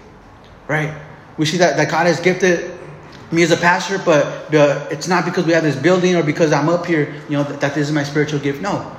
[0.67, 0.97] right?
[1.37, 2.71] We see that, that God has gifted
[3.31, 4.47] me as a pastor, but
[4.91, 7.59] it's not because we have this building or because I'm up here, you know, that,
[7.59, 8.61] that this is my spiritual gift.
[8.61, 8.95] No,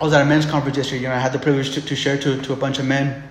[0.00, 1.02] I was at a men's conference yesterday.
[1.02, 3.22] You know, I had the privilege to, to share to, to a bunch of men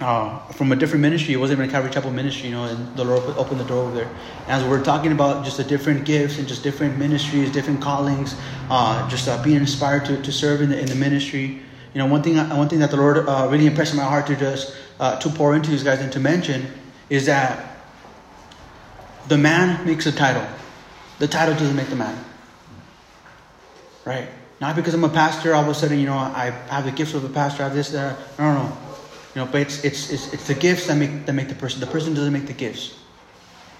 [0.00, 1.34] uh, from a different ministry.
[1.34, 3.84] It wasn't even a Calvary Chapel ministry, you know, and the Lord opened the door
[3.84, 4.08] over there.
[4.48, 8.34] And as we're talking about just the different gifts and just different ministries, different callings,
[8.68, 11.60] uh, just uh, being inspired to, to serve in the, in the ministry.
[11.94, 14.26] You know, one thing one thing that the Lord uh, really impressed in my heart
[14.26, 16.66] to just uh, to pour into these guys and to mention
[17.10, 17.76] is that
[19.28, 20.46] the man makes a title.
[21.18, 22.24] The title doesn't make the man.
[24.04, 24.28] Right?
[24.62, 27.14] Not because I'm a pastor, all of a sudden, you know, I have the gifts
[27.14, 28.16] of a pastor, I have this, that.
[28.38, 28.78] No, no, no.
[29.34, 31.80] You know, but it's, it's, it's, it's the gifts that make, that make the person.
[31.80, 32.96] The person doesn't make the gifts.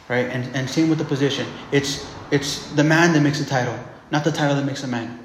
[0.09, 0.27] Right?
[0.27, 1.47] And, and same with the position.
[1.71, 3.79] It's, it's the man that makes the title,
[4.11, 5.21] not the title that makes the man.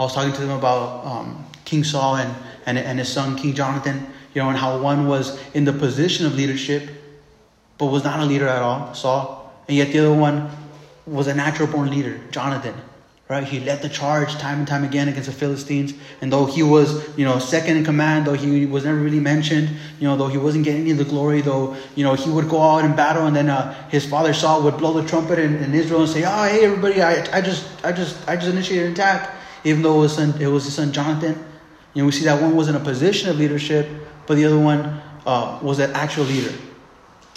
[0.00, 3.52] I was talking to them about um, King Saul and, and, and his son, King
[3.52, 6.88] Jonathan, you know, and how one was in the position of leadership,
[7.76, 9.52] but was not a leader at all, Saul.
[9.68, 10.50] And yet the other one
[11.04, 12.74] was a natural born leader, Jonathan
[13.28, 13.44] right?
[13.44, 15.92] He led the charge time and time again against the Philistines.
[16.22, 19.68] And though he was, you know, second in command, though he was never really mentioned,
[20.00, 22.48] you know, though he wasn't getting any of the glory, though, you know, he would
[22.48, 25.56] go out in battle and then uh, his father Saul would blow the trumpet in,
[25.56, 28.86] in, Israel and say, oh, hey, everybody, I, I just, I just, I just initiated
[28.86, 29.34] an attack.
[29.64, 31.34] Even though it was, son, it was his son Jonathan.
[31.92, 33.88] You know, we see that one was in a position of leadership,
[34.26, 36.52] but the other one uh, was an actual leader.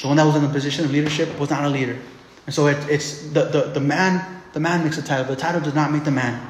[0.02, 1.98] The one that was in a position of leadership was not a leader.
[2.46, 5.26] And so it, it's the, the, the man the man makes the title.
[5.26, 6.48] But the title does not make the man.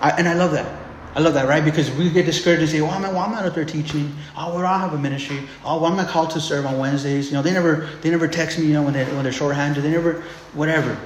[0.00, 0.88] I, and I love that.
[1.14, 1.64] I love that, right?
[1.64, 4.14] Because we get discouraged and say, well, I'm, I'm not up there teaching.
[4.36, 5.40] Oh, well, I have a ministry.
[5.64, 7.28] Oh, I'm not called to serve on Wednesdays.
[7.28, 9.82] You know, they never, they never text me, you know, when, they, when they're shorthanded.
[9.82, 10.96] They never, whatever,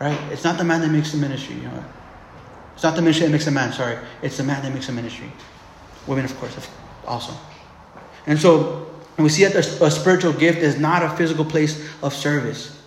[0.00, 0.18] right?
[0.32, 1.84] It's not the man that makes the ministry, you know.
[2.74, 3.98] It's not the ministry that makes the man, sorry.
[4.22, 5.30] It's the man that makes the ministry.
[6.06, 6.68] Women, of course,
[7.06, 7.34] also.
[8.26, 12.79] And so we see that a spiritual gift is not a physical place of service.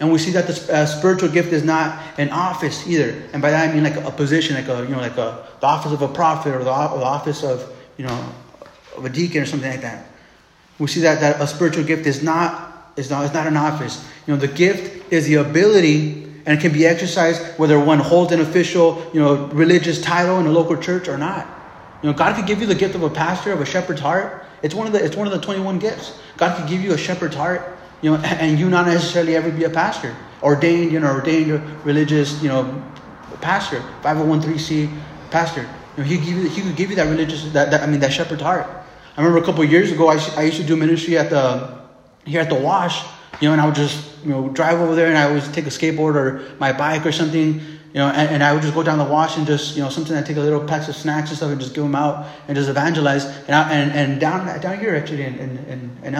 [0.00, 3.22] And we see that the uh, spiritual gift is not an office either.
[3.34, 5.66] And by that I mean like a, position, like a you know like a the
[5.66, 8.32] office of a prophet or the, or the office of you know
[8.96, 10.06] of a deacon or something like that.
[10.78, 14.02] We see that that a spiritual gift is not is not is not an office.
[14.26, 18.32] You know the gift is the ability and it can be exercised whether one holds
[18.32, 21.46] an official you know religious title in a local church or not.
[22.02, 24.46] You know God could give you the gift of a pastor of a shepherd's heart.
[24.62, 26.18] It's one of the it's one of the twenty one gifts.
[26.38, 29.64] God could give you a shepherd's heart you know, and you not necessarily ever be
[29.64, 32.82] a pastor, ordained, you know, ordained uh, religious, you know,
[33.40, 34.90] pastor, 501c
[35.30, 35.62] pastor.
[35.96, 38.00] You know, he give you, he could give you that religious, that, that I mean,
[38.00, 38.66] that shepherd's heart.
[39.16, 41.78] I remember a couple years ago, I, I used to do ministry at the
[42.24, 43.02] here at the wash,
[43.40, 45.66] you know, and I would just you know drive over there, and I would take
[45.66, 48.82] a skateboard or my bike or something, you know, and, and I would just go
[48.82, 51.30] down the wash and just you know sometimes I take a little packs of snacks
[51.30, 53.24] and stuff and just give them out and just evangelize.
[53.24, 56.14] And I, and, and down down here actually in in, in, in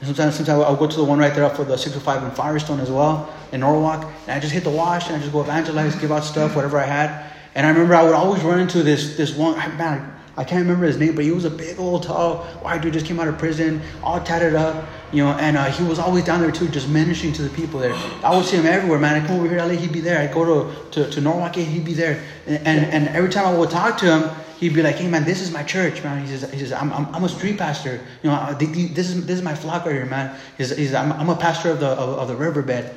[0.00, 2.80] LA, Sometimes, sometimes I'll go to the one right there for the 605 in Firestone
[2.80, 5.94] as well, in Norwalk, and I just hit the wash and I just go evangelize,
[5.96, 7.30] give out stuff, whatever I had.
[7.54, 10.10] And I remember I would always run into this this one man.
[10.36, 12.92] I can't remember his name, but he was a big old tall white dude.
[12.92, 15.32] Just came out of prison, all tatted up, you know.
[15.34, 17.94] And uh, he was always down there too, just ministering to the people there.
[18.24, 19.22] I would see him everywhere, man.
[19.22, 20.18] I come over here, LA, he'd be there.
[20.18, 22.20] I go to, to, to Norwalk, he'd be there.
[22.48, 25.24] And, and, and every time I would talk to him, he'd be like, "Hey man,
[25.24, 28.00] this is my church, man." He says, "He says I'm, I'm, I'm a street pastor.
[28.22, 30.94] You know, this is this is my flock right here, man." He says, he says
[30.94, 32.90] I'm, I'm a pastor of the of, of the riverbed.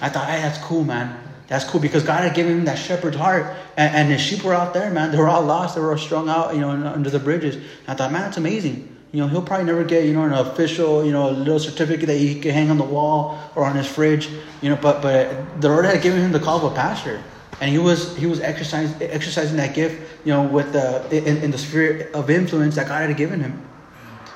[0.00, 1.18] I thought, hey, that's cool, man.
[1.46, 4.74] That's cool because God had given him that shepherd's heart, and, and sheep were out
[4.74, 5.10] there, man.
[5.10, 5.74] They were all lost.
[5.74, 7.56] They were all strung out, you know, under the bridges.
[7.56, 8.90] And I thought, man, that's amazing.
[9.12, 12.18] You know, he'll probably never get, you know, an official, you know, little certificate that
[12.18, 14.28] he can hang on the wall or on his fridge,
[14.60, 14.76] you know.
[14.76, 17.22] But but the Lord had given him the call of a pastor,
[17.60, 21.50] and he was he was exercising exercising that gift, you know, with the in, in
[21.50, 23.62] the sphere of influence that God had given him.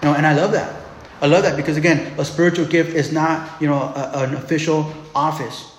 [0.02, 0.74] You know, and I love that.
[1.20, 4.92] I love that because again, a spiritual gift is not, you know, a, an official
[5.14, 5.72] office.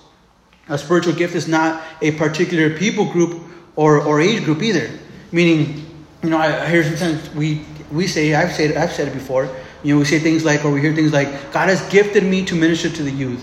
[0.68, 3.42] A spiritual gift is not a particular people group
[3.74, 4.90] or, or age group either.
[5.32, 5.86] Meaning,
[6.22, 9.48] you know, I, I hear sometimes we we say I've said I've said it before.
[9.82, 12.44] You know, we say things like, or we hear things like, God has gifted me
[12.44, 13.42] to minister to the youth.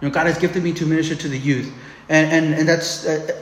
[0.00, 1.72] You know, God has gifted me to minister to the youth,
[2.08, 3.06] and and and that's.
[3.06, 3.40] Uh,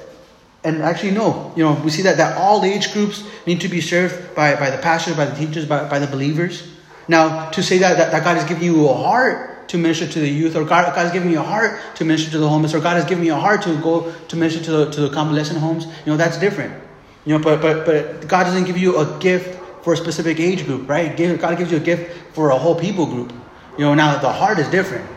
[0.64, 1.52] and actually, no.
[1.56, 4.70] You know, we see that, that all age groups need to be served by, by
[4.70, 6.68] the pastors, by the teachers, by, by the believers.
[7.08, 10.20] Now, to say that, that, that God has given you a heart to minister to
[10.20, 12.74] the youth, or God, God has given me a heart to minister to the homeless,
[12.74, 15.10] or God has given me a heart to go to minister to the, to the
[15.10, 15.86] convalescent homes.
[15.86, 16.80] You know, that's different.
[17.24, 20.64] You know, but, but, but God doesn't give you a gift for a specific age
[20.64, 21.16] group, right?
[21.16, 23.32] God gives you a gift for a whole people group.
[23.78, 25.08] You know, now the heart is different,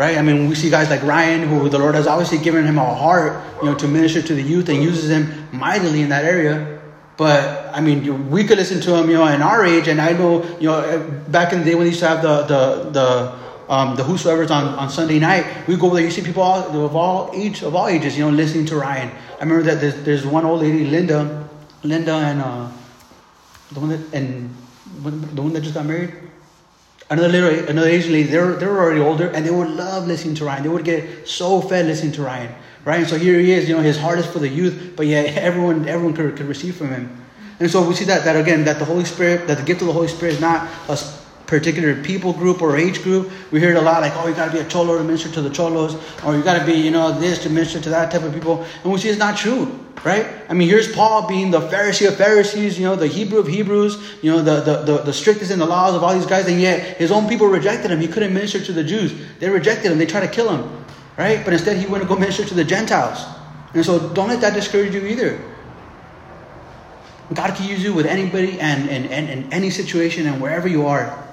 [0.00, 0.16] right?
[0.16, 2.94] I mean, we see guys like Ryan, who the Lord has obviously given him a
[2.94, 6.80] heart, you know, to minister to the youth and uses him mightily in that area.
[7.18, 10.12] But I mean, we could listen to him, you know, in our age, and I
[10.12, 10.80] know, you know,
[11.28, 12.62] back in the day when they used to have the the
[12.96, 13.08] the
[13.68, 16.02] um, the whosoever's on, on Sunday night, we go there.
[16.02, 19.12] You see people all, of all age of all ages, you know, listening to Ryan.
[19.38, 21.46] I remember that there's, there's one old lady, Linda,
[21.84, 22.72] Linda, and uh,
[23.72, 24.48] the one that and
[25.04, 26.29] the one that just got married.
[27.10, 28.30] Another another Asian lady.
[28.30, 30.62] They were they were already older, and they would love listening to Ryan.
[30.62, 32.54] They would get so fed listening to Ryan.
[32.84, 33.68] Right, so here he is.
[33.68, 36.76] You know, his heart is for the youth, but yet everyone everyone could, could receive
[36.76, 37.24] from him.
[37.58, 39.88] And so we see that that again that the Holy Spirit, that the gift of
[39.88, 40.96] the Holy Spirit is not a
[41.50, 43.28] particular people group or age group.
[43.50, 45.28] We hear it a lot like, oh, you got to be a cholo to minister
[45.32, 48.12] to the cholos, or you got to be, you know, this to minister to that
[48.12, 48.64] type of people.
[48.84, 49.66] And we see it's not true,
[50.04, 50.28] right?
[50.48, 53.98] I mean, here's Paul being the Pharisee of Pharisees, you know, the Hebrew of Hebrews,
[54.22, 56.60] you know, the, the, the, the strictest in the laws of all these guys, and
[56.60, 58.00] yet his own people rejected him.
[58.00, 59.12] He couldn't minister to the Jews.
[59.40, 59.98] They rejected him.
[59.98, 60.84] They tried to kill him,
[61.18, 61.44] right?
[61.44, 63.26] But instead, he went to go minister to the Gentiles.
[63.74, 65.42] And so don't let that discourage you either.
[67.34, 70.68] God can use you with anybody and in and, and, and any situation and wherever
[70.68, 71.26] you are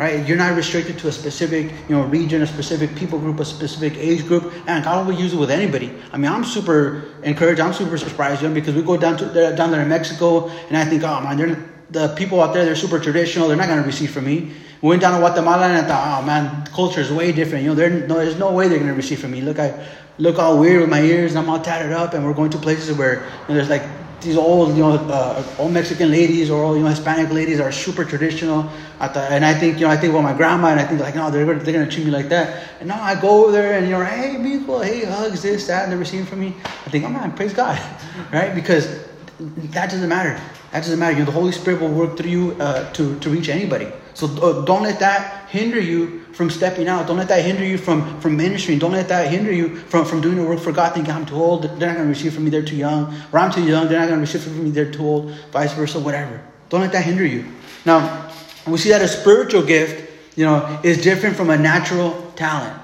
[0.00, 0.26] right?
[0.26, 3.98] You're not restricted to a specific, you know, region, a specific people group, a specific
[3.98, 5.92] age group, and God will use it with anybody.
[6.10, 7.60] I mean, I'm super encouraged.
[7.60, 10.76] I'm super surprised, you know, because we go down to down there in Mexico, and
[10.78, 13.46] I think, oh man, they're, the people out there they're super traditional.
[13.46, 14.54] They're not going to receive from me.
[14.80, 17.64] We went down to Guatemala, and I thought, oh man, culture is way different.
[17.64, 19.42] You know, no, there's no way they're going to receive from me.
[19.42, 19.86] Look, I
[20.16, 22.58] look all weird with my ears, and I'm all tatted up, and we're going to
[22.58, 23.82] places where you know, there's like
[24.22, 27.72] these old, you know, uh, old Mexican ladies or old, you know, Hispanic ladies are
[27.72, 28.70] super traditional.
[29.00, 31.30] and I think, you know, I think, well, my grandma, and I think, like, no,
[31.30, 32.70] they're, they're going to treat me like that.
[32.80, 35.84] And now I go over there and, you know, hey, people, hey, hugs, this, that,
[35.84, 36.54] and they're receiving from me.
[36.64, 37.80] I think, oh, man, praise God,
[38.32, 38.54] right?
[38.54, 39.04] Because
[39.38, 40.40] that doesn't matter.
[40.72, 41.12] That doesn't matter.
[41.12, 43.90] You know, the Holy Spirit will work through you uh, to, to reach anybody.
[44.14, 47.06] So uh, don't let that hinder you from stepping out.
[47.06, 48.78] Don't let that hinder you from, from ministering.
[48.78, 50.94] Don't let that hinder you from, from doing the work for God.
[50.94, 53.14] Thinking I'm too old, they're not going to receive from me, they're too young.
[53.32, 55.34] Or I'm too young, they're not going to receive from me, they're too old.
[55.52, 56.42] Vice versa, whatever.
[56.68, 57.44] Don't let that hinder you.
[57.84, 58.30] Now,
[58.66, 62.80] we see that a spiritual gift, you know, is different from a natural talent.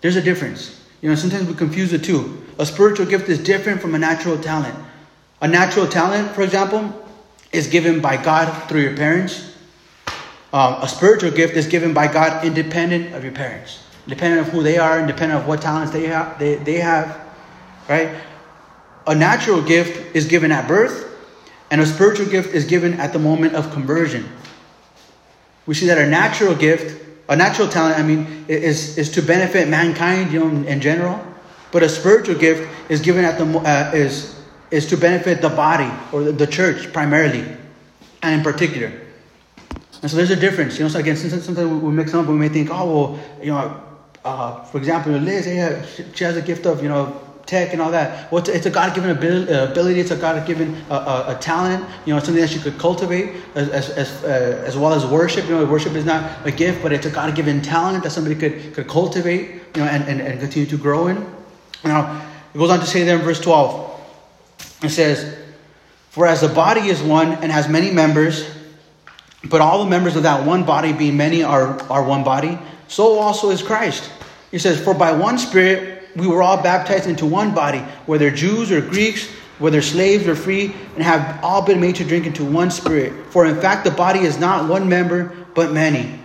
[0.00, 0.80] There's a difference.
[1.02, 2.44] You know, sometimes we confuse the two.
[2.58, 4.74] A spiritual gift is different from a natural talent.
[5.40, 6.92] A natural talent, for example,
[7.52, 9.49] is given by God through your parents
[10.52, 14.62] um, a spiritual gift is given by God independent of your parents, independent of who
[14.62, 16.38] they are, independent of what talents they have.
[16.38, 17.20] They, they have,
[17.88, 18.10] right?
[19.06, 21.06] A natural gift is given at birth,
[21.70, 24.28] and a spiritual gift is given at the moment of conversion.
[25.66, 29.68] We see that a natural gift, a natural talent, I mean, is, is to benefit
[29.68, 31.24] mankind, you know, in, in general.
[31.70, 34.36] But a spiritual gift is given at the uh, is
[34.72, 37.44] is to benefit the body or the, the church primarily,
[38.22, 38.92] and in particular.
[40.02, 40.78] And so there's a difference.
[40.78, 43.50] You know, so again, sometimes, we mix them up we may think, oh, well, you
[43.50, 43.82] know,
[44.24, 45.84] uh, for example, Liz, yeah,
[46.14, 48.30] she has a gift of, you know, tech and all that.
[48.30, 51.84] Well, it's a God given uh, ability, it's a God given uh, uh, a talent,
[52.06, 55.44] you know, something that she could cultivate as, as, as, uh, as well as worship.
[55.46, 58.36] You know, worship is not a gift, but it's a God given talent that somebody
[58.36, 61.26] could, could cultivate, you know, and, and, and continue to grow in.
[61.84, 62.24] Now,
[62.54, 64.00] it goes on to say there in verse 12,
[64.84, 65.36] it says,
[66.10, 68.48] For as the body is one and has many members,
[69.44, 72.58] but all the members of that one body, being many, are, are one body.
[72.88, 74.10] So also is Christ.
[74.50, 78.72] He says, For by one Spirit we were all baptized into one body, whether Jews
[78.72, 79.28] or Greeks,
[79.58, 83.12] whether slaves or free, and have all been made to drink into one spirit.
[83.30, 86.18] For in fact, the body is not one member, but many.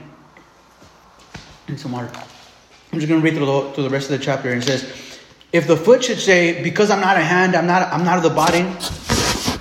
[1.68, 2.10] Need some water.
[2.92, 4.52] I'm just going to read through the, through the rest of the chapter.
[4.52, 5.20] And it says,
[5.52, 8.24] If the foot should say, Because I'm not a hand, I'm not, I'm not of
[8.24, 8.62] the body,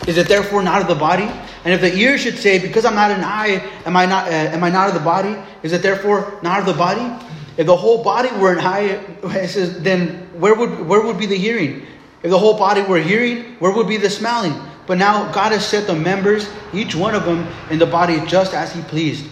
[0.08, 1.28] is it therefore not of the body?
[1.64, 4.30] And if the ear should say, Because I'm not an eye, am I not, uh,
[4.30, 5.36] am I not of the body?
[5.62, 7.24] Is it therefore not of the body?
[7.56, 11.26] If the whole body were an eye, it says, then where would, where would be
[11.26, 11.86] the hearing?
[12.22, 14.54] If the whole body were hearing, where would be the smelling?
[14.86, 18.54] But now God has set the members, each one of them, in the body just
[18.54, 19.26] as He pleased.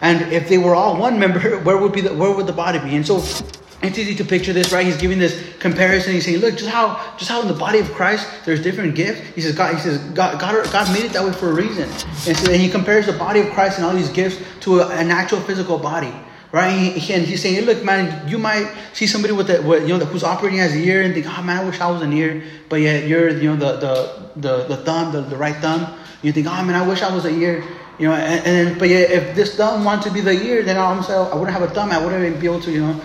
[0.00, 2.78] And if they were all one member, where would be the, where would the body
[2.78, 2.96] be?
[2.96, 3.22] And so
[3.80, 4.84] it's easy to picture this, right?
[4.84, 6.12] He's giving this comparison.
[6.12, 9.20] He's saying, look, just how just how in the body of Christ there's different gifts.
[9.34, 11.84] He says, God, he says, God, God, God made it that way for a reason.
[12.26, 14.88] And so and he compares the body of Christ and all these gifts to a,
[14.88, 16.12] an actual physical body.
[16.50, 19.86] Right, he, and he's saying, hey, "Look, man, you might see somebody with a, with,
[19.86, 22.00] you know, who's operating as a ear and think, oh man, I wish I was
[22.00, 25.56] an ear, but yet you're, you know, the the the, the thumb, the, the right
[25.56, 25.94] thumb.
[26.22, 27.62] You think, oh man, I wish I was a ear,
[27.98, 30.78] you know, and, and but yet if this thumb wanted to be the ear, then
[30.78, 31.92] I'm say I wouldn't have a thumb.
[31.92, 32.98] I wouldn't even be able to, you know,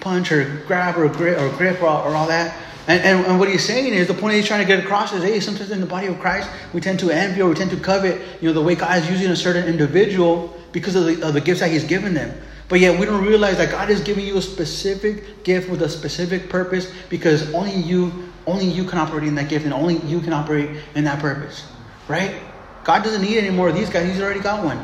[0.00, 2.56] punch or grab or grip or grip or, or all that.
[2.88, 5.22] And, and, and, what he's saying is the point he's trying to get across is,
[5.22, 7.76] hey, sometimes in the body of Christ, we tend to envy or we tend to
[7.76, 11.34] covet, you know, the way God is using a certain individual because of the, of
[11.34, 12.40] the gifts that he's given them.
[12.68, 15.88] But yet we don't realize that God is giving you a specific gift with a
[15.88, 20.20] specific purpose because only you, only you can operate in that gift and only you
[20.20, 21.70] can operate in that purpose.
[22.08, 22.36] Right?
[22.84, 24.82] God doesn't need any more of these guys, he's already got one.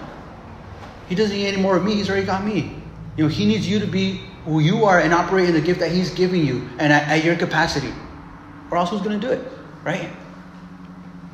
[1.08, 2.76] He doesn't need any more of me, he's already got me.
[3.16, 5.80] You know, he needs you to be who you are and operate in the gift
[5.80, 7.92] that he's giving you and at, at your capacity.
[8.70, 9.46] Or else who's gonna do it?
[9.82, 10.10] Right?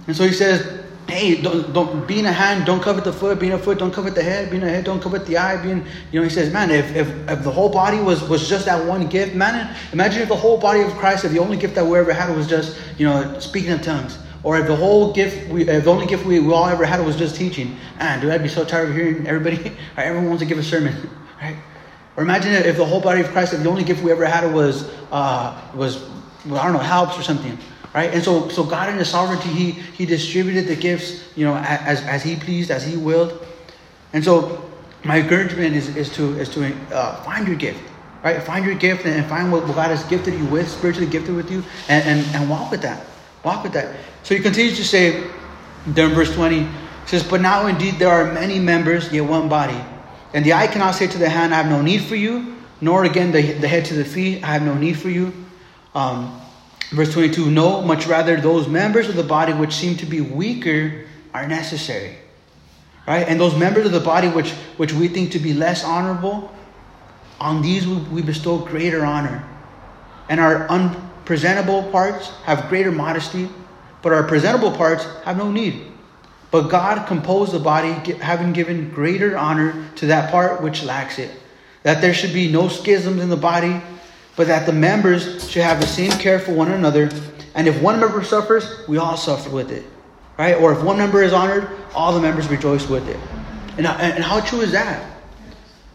[0.07, 0.81] And so he says,
[1.11, 3.39] hey, don't, don't being a hand, don't covet the foot.
[3.39, 4.51] Being a foot, don't covet the head.
[4.51, 5.61] Being a head, don't covet the eye.
[5.63, 8.67] Being, you know, he says, man, if, if, if the whole body was, was just
[8.67, 11.75] that one gift, man, imagine if the whole body of Christ, if the only gift
[11.75, 14.19] that we ever had was just, you know, speaking of tongues.
[14.43, 17.05] Or if the whole gift, we, if the only gift we, we all ever had
[17.05, 17.77] was just teaching.
[17.99, 20.95] Man, dude, I'd be so tired of hearing everybody, everyone wants to give a sermon,
[21.43, 21.57] right?
[22.17, 24.53] Or imagine if the whole body of Christ, if the only gift we ever had
[24.53, 26.03] was, uh, was,
[26.47, 27.59] I don't know, helps or something
[27.95, 28.13] right?
[28.13, 32.03] And so, so God in His sovereignty, He He distributed the gifts, you know, as
[32.03, 33.47] as He pleased, as He willed.
[34.13, 34.65] And so,
[35.05, 37.81] my encouragement is is to is to uh, find your gift,
[38.23, 38.43] right?
[38.43, 41.65] Find your gift and find what, God has gifted you with, spiritually gifted with you,
[41.89, 43.07] and and, and walk with that.
[43.45, 43.97] Walk with that.
[44.23, 45.27] So he continues to say,
[45.87, 46.69] there in verse twenty,
[47.07, 49.79] says, "But now indeed there are many members, yet one body,
[50.33, 53.05] and the eye cannot say to the hand, I have no need for you." Nor
[53.05, 55.35] again the, the head to the feet, I have no need for you.
[55.95, 56.41] Um,
[56.91, 61.05] Verse 22 No, much rather, those members of the body which seem to be weaker
[61.33, 62.17] are necessary.
[63.07, 63.27] Right?
[63.27, 66.53] And those members of the body which, which we think to be less honorable,
[67.41, 69.45] on these we, we bestow greater honor.
[70.29, 73.49] And our unpresentable parts have greater modesty,
[74.03, 75.90] but our presentable parts have no need.
[76.51, 81.31] But God composed the body, having given greater honor to that part which lacks it,
[81.83, 83.81] that there should be no schisms in the body
[84.41, 87.11] but that the members should have the same care for one another.
[87.55, 89.85] And if one member suffers, we all suffer with it.
[90.39, 90.57] Right?
[90.57, 93.19] Or if one member is honored, all the members rejoice with it.
[93.77, 95.05] And, uh, and how true is that?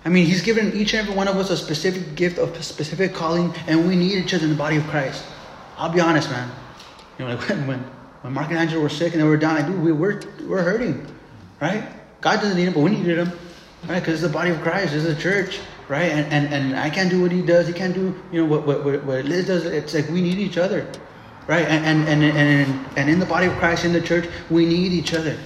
[0.05, 2.61] I mean, he's given each and every one of us a specific gift, of a
[2.61, 5.25] specific calling, and we need each other in the body of Christ.
[5.77, 6.51] I'll be honest, man.
[7.17, 7.91] You know, like when, when,
[8.25, 11.05] when Mark and Angela were sick and they were like, dude, we were, we're hurting,
[11.61, 11.87] right?
[12.21, 13.31] God doesn't need them, but we needed them,
[13.87, 13.99] right?
[13.99, 16.11] Because it's the body of Christ, it's the church right?
[16.11, 17.67] And, and and I can't do what he does.
[17.67, 19.65] He can't do you know what what what Liz does.
[19.65, 20.87] It's like we need each other,
[21.47, 21.67] right?
[21.67, 24.93] And and and and, and in the body of Christ, in the church, we need
[24.93, 25.37] each other,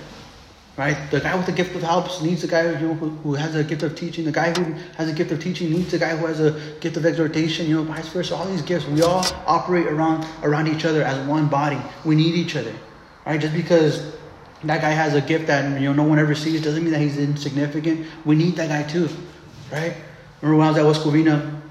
[0.79, 1.11] right?
[1.11, 3.83] The guy with the gift of helps needs the guy who, who has a gift
[3.83, 4.23] of teaching.
[4.23, 4.63] The guy who
[4.95, 7.67] has a gift of teaching needs the guy who has a gift of exhortation.
[7.67, 8.33] You know, vice versa.
[8.33, 11.81] All these gifts, we all operate around around each other as one body.
[12.05, 12.73] We need each other,
[13.25, 13.41] right?
[13.41, 14.15] Just because
[14.63, 17.01] that guy has a gift that you know no one ever sees doesn't mean that
[17.01, 18.07] he's insignificant.
[18.23, 19.09] We need that guy too,
[19.73, 19.97] right?
[20.41, 21.61] Remember when I was at West Covina,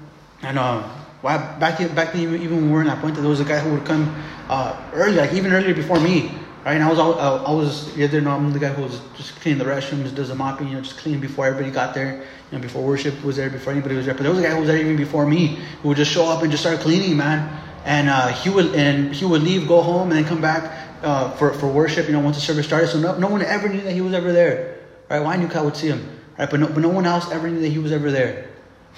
[0.43, 0.87] and uh,
[1.23, 3.57] back in, back then, even when we were in that point, there was a guy
[3.57, 4.15] who would come
[4.49, 6.31] uh, early, like even earlier before me,
[6.69, 6.75] right?
[6.75, 9.65] And I was I, was the other I'm the guy who was just cleaning the
[9.65, 12.83] restrooms, does the mopping, you know, just cleaning before everybody got there, you know, before
[12.83, 14.13] worship was there, before anybody was there.
[14.13, 16.27] But there was a guy who was there even before me who would just show
[16.27, 17.49] up and just start cleaning, man.
[17.85, 21.31] And uh, he would and he would leave, go home, and then come back uh,
[21.31, 22.05] for for worship.
[22.05, 24.13] You know, once the service started, so no, no one ever knew that he was
[24.13, 24.77] ever there,
[25.09, 25.19] right?
[25.19, 26.07] Well, I knew I would see him,
[26.37, 26.49] right?
[26.49, 28.47] But no, but no one else ever knew that he was ever there.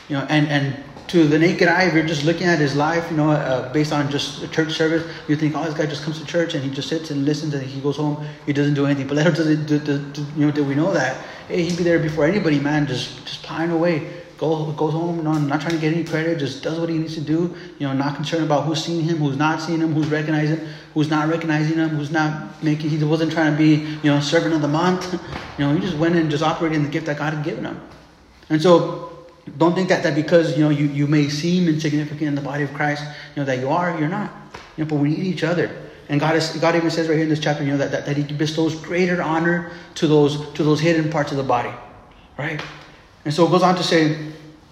[0.09, 3.09] You know, and, and to the naked eye, if you're just looking at his life,
[3.11, 6.17] you know, uh, based on just church service, you think, oh, this guy just comes
[6.19, 8.85] to church and he just sits and listens and he goes home, he doesn't do
[8.85, 9.07] anything.
[9.07, 11.17] But little does do, do, do, you know, do we know that?
[11.49, 14.09] Hey, he'd be there before anybody, man, just just plowing away,
[14.41, 16.97] Go, goes home, you know, not trying to get any credit, just does what he
[16.97, 17.53] needs to do.
[17.77, 21.11] You know, not concerned about who's seeing him, who's not seeing him, who's recognizing, who's
[21.11, 22.89] not recognizing him, who's not making.
[22.89, 25.13] He wasn't trying to be, you know, servant of the month.
[25.59, 27.65] You know, he just went and just operated in the gift that God had given
[27.65, 27.79] him.
[28.49, 29.10] And so,
[29.57, 32.63] don't think that that because you know you, you may seem insignificant in the body
[32.63, 33.03] of Christ,
[33.35, 34.31] you know that you are, you're not.
[34.77, 35.71] You know, but we need each other.
[36.09, 38.05] And God, is, God even says right here in this chapter, you know, that, that,
[38.05, 41.71] that He bestows greater honor to those to those hidden parts of the body,
[42.37, 42.61] right?
[43.23, 44.17] And so it goes on to say,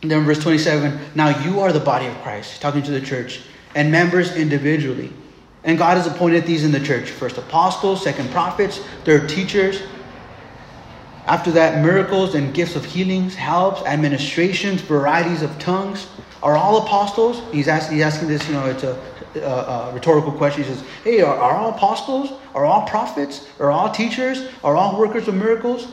[0.01, 3.41] then verse 27, now you are the body of Christ, talking to the church,
[3.75, 5.13] and members individually.
[5.63, 9.81] And God has appointed these in the church first apostles, second prophets, third teachers.
[11.29, 16.07] After that, miracles and gifts of healings, helps, administrations, varieties of tongues.
[16.41, 17.43] Are all apostles?
[17.53, 18.99] He's asking, he's asking this, you know, it's a,
[19.35, 20.63] a, a rhetorical question.
[20.63, 22.31] He says, Hey, are, are all apostles?
[22.55, 23.47] Are all prophets?
[23.59, 24.49] Are all teachers?
[24.63, 25.87] Are all workers of miracles?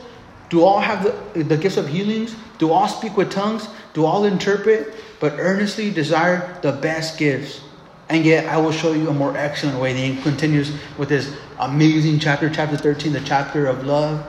[0.49, 2.35] Do all have the, the gifts of healings?
[2.57, 3.67] Do all speak with tongues?
[3.93, 4.95] Do all interpret?
[5.19, 7.61] But earnestly desire the best gifts.
[8.09, 9.91] And yet I will show you a more excellent way.
[9.91, 14.27] And he continues with this amazing chapter, chapter 13, the chapter of love.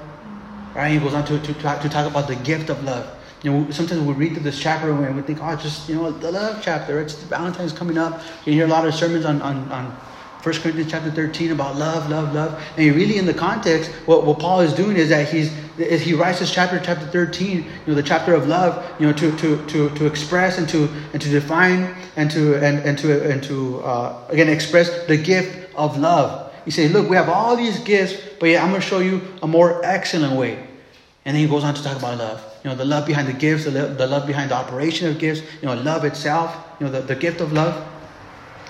[0.78, 0.92] Right?
[0.92, 3.12] He goes on to, to, talk, to talk about the gift of love.
[3.42, 6.12] You know, sometimes we read through this chapter and we think, oh, just, you know,
[6.12, 7.00] the love chapter.
[7.00, 8.22] It's Valentine's coming up.
[8.44, 12.08] You hear a lot of sermons on, on, on 1 Corinthians chapter 13 about love,
[12.08, 12.62] love, love.
[12.76, 16.14] And really in the context, what, what Paul is doing is that he's is he
[16.14, 19.66] writes this chapter, chapter 13, you know, the chapter of love, you know, to to
[19.66, 23.80] to, to express and to and to define and to and, and to and to
[23.80, 26.52] uh, again express the gift of love.
[26.64, 29.46] He says, look, we have all these gifts, but yeah, I'm gonna show you a
[29.48, 30.67] more excellent way.
[31.28, 32.42] And then he goes on to talk about love.
[32.64, 35.42] You know, the love behind the gifts, the, the love behind the operation of gifts,
[35.60, 37.86] you know, love itself, you know, the, the gift of love.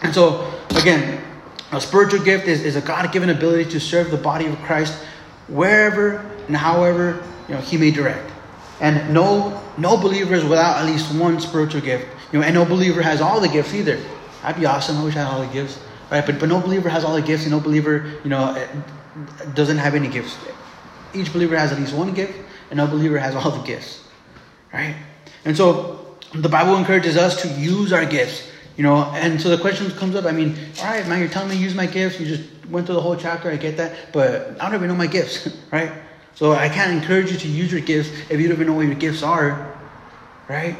[0.02, 1.22] And so, again,
[1.70, 4.92] a spiritual gift is, is a God given ability to serve the body of Christ
[5.46, 6.16] wherever
[6.48, 8.28] and however you know, He may direct.
[8.80, 12.08] And no, no believer is without at least one spiritual gift.
[12.32, 14.00] You know, and no believer has all the gifts either.
[14.42, 14.98] That'd be awesome.
[14.98, 15.78] I wish I had all the gifts.
[16.10, 16.26] Right?
[16.26, 18.66] But, but no believer has all the gifts, and no believer, you know, eh,
[19.54, 20.36] doesn't have any gifts.
[21.14, 24.04] Each believer has at least one gift, and no believer has all the gifts.
[24.72, 24.96] Right?
[25.44, 28.48] And so the Bible encourages us to use our gifts
[28.78, 30.24] you know, and so the question comes up.
[30.24, 32.20] I mean, all right, man, you're telling me use my gifts.
[32.20, 33.50] You just went through the whole chapter.
[33.50, 35.90] I get that, but I don't even know my gifts, right?
[36.36, 38.86] So I can't encourage you to use your gifts if you don't even know what
[38.86, 39.76] your gifts are,
[40.48, 40.76] right?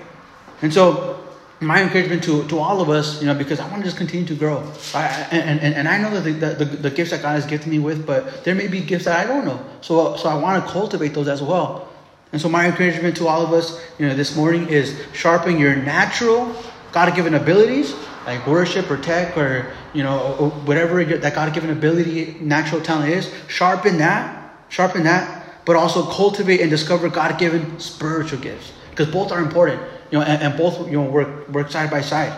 [0.63, 1.18] And so
[1.61, 4.27] my encouragement to, to all of us, you know, because I want to just continue
[4.27, 4.63] to grow.
[4.95, 7.69] I, and, and, and I know that the, the, the, gifts that God has gifted
[7.69, 9.65] me with, but there may be gifts that I don't know.
[9.81, 11.89] So, so I want to cultivate those as well.
[12.33, 15.75] And so my encouragement to all of us, you know, this morning is sharpen your
[15.75, 16.55] natural
[16.93, 17.95] God-given abilities
[18.29, 23.33] like worship or tech or you know whatever that God-given ability, natural talent is.
[23.49, 29.41] Sharpen that, sharpen that, but also cultivate and discover God-given spiritual gifts because both are
[29.41, 29.81] important.
[30.11, 32.33] You know, and, and both you know work work side by side.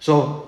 [0.00, 0.46] So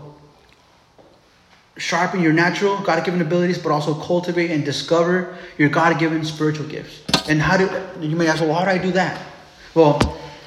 [1.77, 7.03] sharpen your natural God-given abilities, but also cultivate and discover your God-given spiritual gifts.
[7.29, 7.69] And how do
[8.01, 9.21] you may ask, well, how do I do that?
[9.75, 9.99] Well,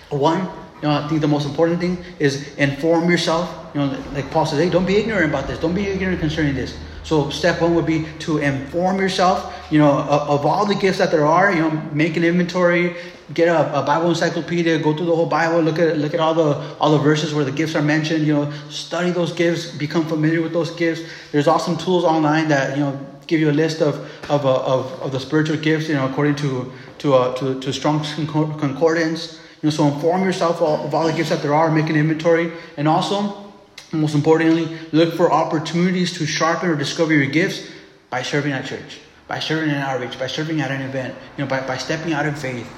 [0.10, 0.42] one,
[0.82, 3.72] you know, I think the most important thing is inform yourself.
[3.74, 5.60] You know, like Paul says, hey, don't be ignorant about this.
[5.60, 6.78] Don't be ignorant concerning this.
[7.04, 11.00] So step one would be to inform yourself, you know, of, of all the gifts
[11.00, 11.52] that there are.
[11.52, 12.96] You know, make an inventory,
[13.34, 16.34] get a, a, Bible encyclopedia, go through the whole Bible, look at look at all
[16.34, 18.26] the all the verses where the gifts are mentioned.
[18.26, 21.02] You know, study those gifts, become familiar with those gifts.
[21.32, 23.96] There's awesome tools online that you know give you a list of
[24.30, 25.88] of uh, of, of the spiritual gifts.
[25.88, 29.42] You know, according to to uh, to, to Strong's Concordance.
[29.62, 32.52] You know, so inform yourself of all the gifts that there are, make an inventory,
[32.78, 33.52] and also,
[33.92, 37.68] most importantly, look for opportunities to sharpen or discover your gifts
[38.12, 41.50] by serving at church, by serving in outreach, by serving at an event, you know,
[41.50, 42.70] by, by stepping out in faith.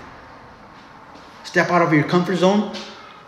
[1.48, 2.76] Step out of your comfort zone.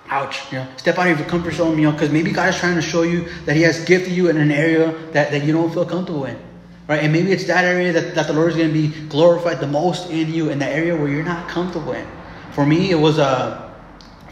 [0.09, 2.59] Ouch, you know, step out of your comfort zone, you know, because maybe God is
[2.59, 5.53] trying to show you that He has gifted you in an area that, that you
[5.53, 6.37] don't feel comfortable in.
[6.85, 7.01] Right?
[7.01, 9.67] And maybe it's that area that, that the Lord is going to be glorified the
[9.67, 12.05] most in you, in the area where you're not comfortable in.
[12.51, 13.71] For me, it was uh,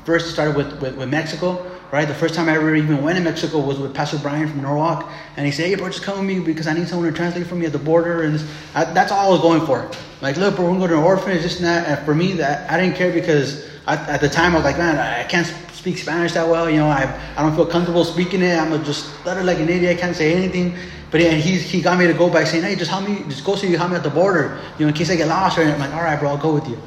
[0.04, 2.08] first started with, with, with Mexico, right?
[2.08, 5.10] The first time I ever even went to Mexico was with Pastor Brian from Norwalk,
[5.38, 7.48] and he said, "Hey, bro, just come with me because I need someone to translate
[7.48, 8.44] for me at the border." And
[8.76, 9.90] I, that's all I was going for.
[10.22, 11.88] Like, look, bro, we're gonna go to an orphanage, this and that.
[11.88, 14.98] And for me, that I didn't care because At the time I was like, man,
[14.98, 16.70] I can't speak Spanish that well.
[16.70, 17.04] You know, I
[17.38, 18.60] I don't feel comfortable speaking it.
[18.60, 19.98] I'm just stutter like an idiot.
[19.98, 20.76] I can't say anything.
[21.10, 23.46] But and he he got me to go by saying, "Hey, just help me, just
[23.46, 24.60] go so you help me at the border.
[24.78, 26.54] You know, in case I get lost." Or I'm like, "All right, bro, I'll go
[26.54, 26.78] with you."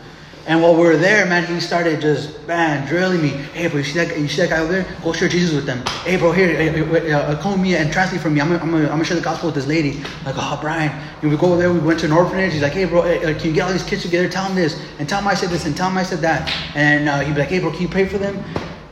[0.51, 3.29] And while we were there, man, he started just, man, drilling me.
[3.29, 4.97] Hey, bro, you see that, you see that guy over there?
[5.01, 5.87] Go share Jesus with them.
[6.03, 8.41] Hey, bro, here, uh, uh, with me and translate for me.
[8.41, 10.03] I'm gonna, I'm, gonna, I'm gonna share the gospel with this lady.
[10.25, 10.91] Like, oh, Brian.
[11.23, 12.53] And we go over there, we went to an orphanage.
[12.53, 14.29] He's like, hey, bro, uh, can you get all these kids together?
[14.29, 14.85] Tell them this.
[14.99, 16.53] And tell them I said this and tell them I said that.
[16.75, 18.43] And uh, he'd be like, hey, bro, can you pray for them?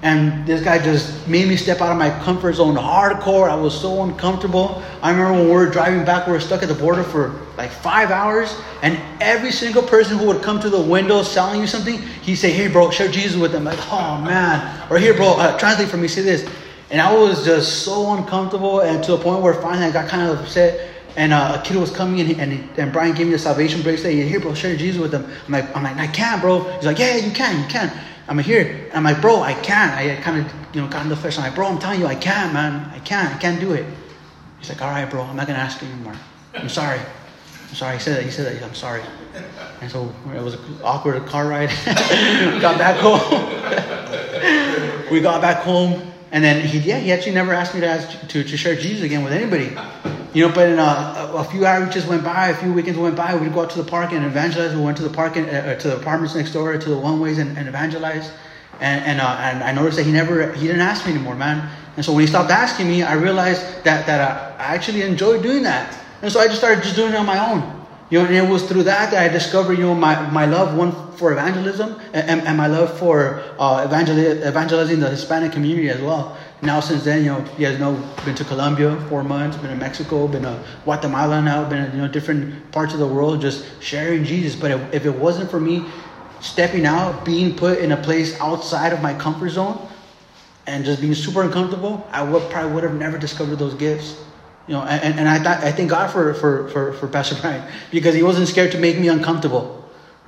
[0.01, 3.51] And this guy just made me step out of my comfort zone hardcore.
[3.51, 4.81] I was so uncomfortable.
[5.03, 7.71] I remember when we were driving back, we were stuck at the border for like
[7.71, 8.55] five hours.
[8.83, 12.53] And every single person who would come to the window selling you something, he'd say,
[12.53, 13.65] Hey, bro, share Jesus with them.
[13.65, 14.89] Like, oh, man.
[14.89, 16.49] Or here, bro, uh, translate for me, say this.
[16.91, 20.31] And I was just so uncomfortable and to the point where finally I got kind
[20.31, 20.91] of upset.
[21.17, 23.39] And uh, a kid was coming and, he, and, he, and Brian gave me a
[23.39, 24.15] salvation bracelet.
[24.15, 25.29] Here, bro, share Jesus with them.
[25.47, 26.61] I'm like, I'm like, I can't, bro.
[26.77, 27.91] He's like, yeah, you can, you can.
[28.29, 28.91] I'm here.
[28.93, 29.93] I'm like, bro, I can't.
[29.93, 31.39] I kind of, you know, got in the flesh.
[31.39, 32.91] I'm like, bro, I'm telling you, I can't, man.
[32.95, 33.35] I can't.
[33.35, 33.87] I can't do it.
[34.59, 35.23] He's like, all right, bro.
[35.23, 36.15] I'm not gonna ask you anymore.
[36.55, 37.01] I'm sorry.
[37.69, 37.95] I'm sorry.
[37.95, 38.25] He said that.
[38.25, 38.63] He said that.
[38.63, 39.03] I'm sorry.
[39.81, 41.69] And so it was an awkward car ride.
[42.61, 43.21] got back home.
[45.11, 48.29] we got back home, and then he, yeah, he actually never asked me to ask
[48.29, 49.75] to, to share Jesus again with anybody.
[50.39, 53.17] You know, but in a, a, a few outreaches went by, a few weekends went
[53.17, 54.73] by, we'd go out to the park and evangelize.
[54.73, 57.19] We went to the park and uh, to the apartments next door, to the one
[57.19, 58.31] ways and, and evangelize.
[58.79, 61.69] And and, uh, and I noticed that he never he didn't ask me anymore, man.
[61.97, 65.43] And so when he stopped asking me, I realized that that I, I actually enjoyed
[65.43, 65.99] doing that.
[66.23, 67.75] And so I just started just doing it on my own.
[68.11, 70.77] You know, and it was through that that I discovered, you know, my, my love,
[70.77, 74.17] one, for evangelism and, and my love for uh, evangel-
[74.47, 76.39] evangelizing the Hispanic community as well.
[76.61, 77.95] Now, since then, you know, you guys know,
[78.25, 81.99] been to Colombia four months, been to Mexico, been to Guatemala now, been in, you
[81.99, 84.59] know, different parts of the world, just sharing Jesus.
[84.59, 85.85] But if, if it wasn't for me
[86.41, 89.89] stepping out, being put in a place outside of my comfort zone,
[90.69, 94.23] and just being super uncomfortable, I would probably would have never discovered those gifts.
[94.67, 97.67] You know, and, and I, thought, I thank God for, for, for, for Pastor Brian
[97.91, 99.78] because he wasn't scared to make me uncomfortable.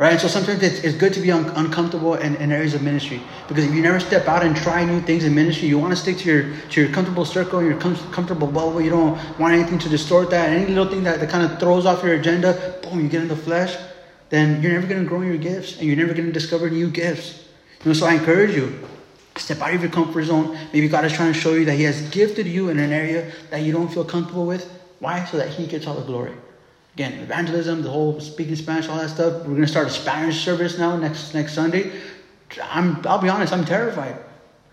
[0.01, 0.13] Right?
[0.13, 3.21] And so sometimes it's, it's good to be un- uncomfortable in, in areas of ministry
[3.49, 5.97] because if you never step out and try new things in ministry, you want to
[5.97, 8.81] stick to your to your comfortable circle, your com- comfortable bubble.
[8.81, 10.49] You don't want anything to distort that.
[10.49, 13.29] Any little thing that, that kind of throws off your agenda, boom, you get in
[13.29, 13.77] the flesh,
[14.31, 16.71] then you're never going to grow in your gifts and you're never going to discover
[16.71, 17.45] new gifts.
[17.85, 18.81] You know, so I encourage you,
[19.37, 20.57] step out of your comfort zone.
[20.73, 23.31] Maybe God is trying to show you that He has gifted you in an area
[23.51, 24.65] that you don't feel comfortable with.
[24.99, 25.27] Why?
[25.27, 26.33] So that He gets all the glory.
[27.01, 29.33] Again, evangelism, the whole speaking Spanish, all that stuff.
[29.39, 31.93] We're going to start a Spanish service now next next Sunday.
[32.63, 34.19] I'm, I'll be honest, I'm terrified.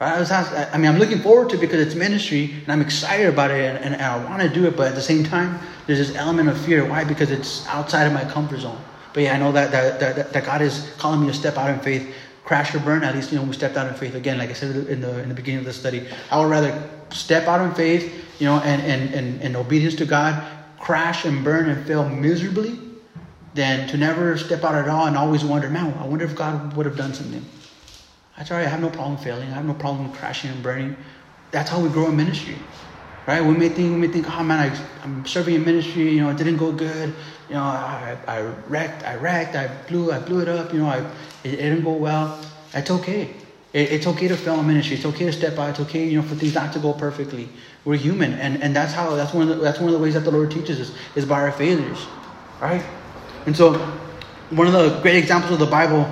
[0.02, 2.82] I, was asked, I mean, I'm looking forward to it because it's ministry and I'm
[2.82, 5.24] excited about it and, and, and I want to do it, but at the same
[5.24, 6.84] time, there's this element of fear.
[6.84, 7.06] Why?
[7.06, 8.82] Because it's outside of my comfort zone.
[9.14, 11.70] But yeah, I know that, that, that, that God is calling me to step out
[11.70, 12.14] in faith,
[12.44, 13.06] crash or burn.
[13.06, 14.16] At least, you know, we stepped out in faith.
[14.16, 16.90] Again, like I said in the, in the beginning of the study, I would rather
[17.10, 21.44] step out in faith, you know, and, and, and, and obedience to God crash and
[21.44, 22.80] burn and fail miserably
[23.54, 26.76] than to never step out at all and always wonder, man, I wonder if God
[26.76, 27.44] would have done something.
[28.38, 28.68] That's all right.
[28.68, 29.50] I have no problem failing.
[29.50, 30.96] I have no problem crashing and burning.
[31.52, 32.56] That's how we grow in ministry,
[33.26, 33.42] right?
[33.42, 36.12] We may think, we may think, oh man, I, am serving in ministry.
[36.12, 37.16] You know, it didn't go good.
[37.50, 40.72] You know, I, I wrecked, I wrecked, I blew, I blew it up.
[40.72, 41.00] You know, I,
[41.44, 42.40] it, it didn't go well.
[42.74, 43.34] That's okay.
[43.74, 44.98] It, it's okay to fail in ministry.
[44.98, 45.72] It's okay to step out.
[45.72, 47.50] It's okay, you know, for things not to go perfectly.
[47.88, 50.14] We're human, and, and that's how that's one of the, that's one of the ways
[50.16, 52.06] that the Lord teaches us is by our failures,
[52.60, 52.84] right?
[53.46, 53.76] And so,
[54.50, 56.06] one of the great examples of the Bible,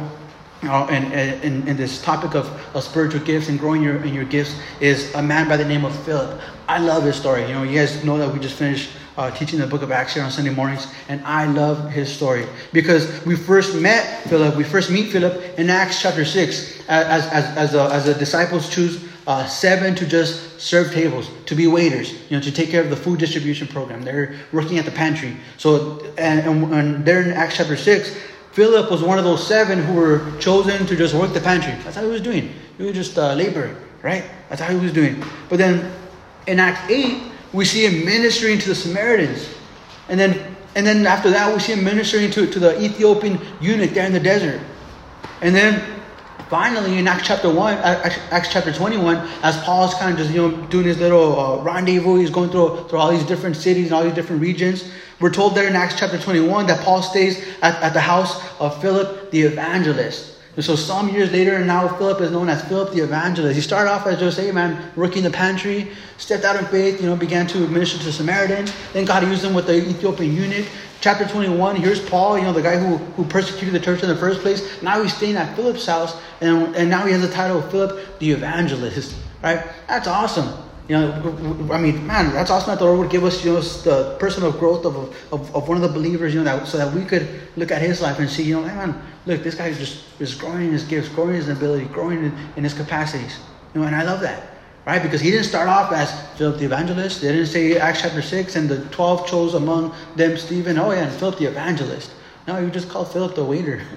[0.63, 1.11] uh, and
[1.43, 5.13] in, in, this topic of, of spiritual gifts and growing your in your gifts is
[5.15, 6.39] a man by the name of Philip.
[6.69, 7.41] I love his story.
[7.41, 10.13] You know, you guys know that we just finished uh, teaching the book of Acts
[10.13, 14.55] here on Sunday mornings, and I love his story because we first met Philip.
[14.55, 18.69] We first meet Philip in Acts chapter six as as as, a, as the disciples
[18.69, 22.81] choose uh, seven to just serve tables, to be waiters, you know, to take care
[22.81, 24.03] of the food distribution program.
[24.03, 25.35] They're working at the pantry.
[25.57, 28.15] So, and, and, and there in Acts chapter 6,
[28.51, 31.73] Philip was one of those seven who were chosen to just work the pantry.
[31.83, 32.53] That's how he was doing.
[32.77, 34.23] He was just uh, laboring, right?
[34.49, 35.23] That's how he was doing.
[35.49, 35.91] But then
[36.47, 37.21] in Acts 8,
[37.51, 39.49] we see him ministering to the Samaritans.
[40.07, 43.91] And then, and then after that, we see him ministering to, to the Ethiopian eunuch
[43.91, 44.61] there in the desert.
[45.41, 45.83] And then
[46.49, 50.55] finally in acts chapter 1 acts chapter 21 as paul's kind of just you know
[50.67, 54.03] doing his little uh, rendezvous he's going through through all these different cities and all
[54.03, 54.91] these different regions.
[55.19, 58.79] We're told there in acts chapter 21 that paul stays at, at the house of
[58.81, 63.01] philip the evangelist and so some years later, now Philip is known as Philip the
[63.01, 63.55] Evangelist.
[63.55, 67.07] He started off as just, hey man, working the pantry, stepped out in faith, you
[67.07, 68.67] know, began to minister to Samaritan.
[68.93, 70.65] Then God used him with the Ethiopian eunuch
[71.05, 74.15] chapter 21, here's Paul, you know, the guy who, who persecuted the church in the
[74.15, 74.81] first place.
[74.81, 78.17] Now he's staying at Philip's house, and, and now he has the title of Philip
[78.17, 79.63] the Evangelist, right?
[79.87, 80.64] That's awesome.
[80.87, 83.61] You know, I mean, man, that's awesome that the Lord would give us, you know,
[83.61, 84.95] the personal growth of,
[85.33, 87.81] of, of one of the believers, you know, that, so that we could look at
[87.81, 90.67] his life and see, you know, hey, man, look, this guy is just is growing
[90.67, 93.39] in his gifts, growing in his ability, growing in, in his capacities.
[93.73, 94.55] You know, and I love that
[94.85, 95.01] right?
[95.01, 97.21] Because he didn't start off as Philip the evangelist.
[97.21, 100.77] They didn't say Acts chapter 6 and the 12 chose among them Stephen.
[100.77, 102.11] Oh, yeah, and Philip the evangelist.
[102.47, 103.81] No, you just called Philip the waiter.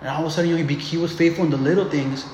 [0.00, 2.24] And all of a sudden, you know, he, he was faithful in the little things.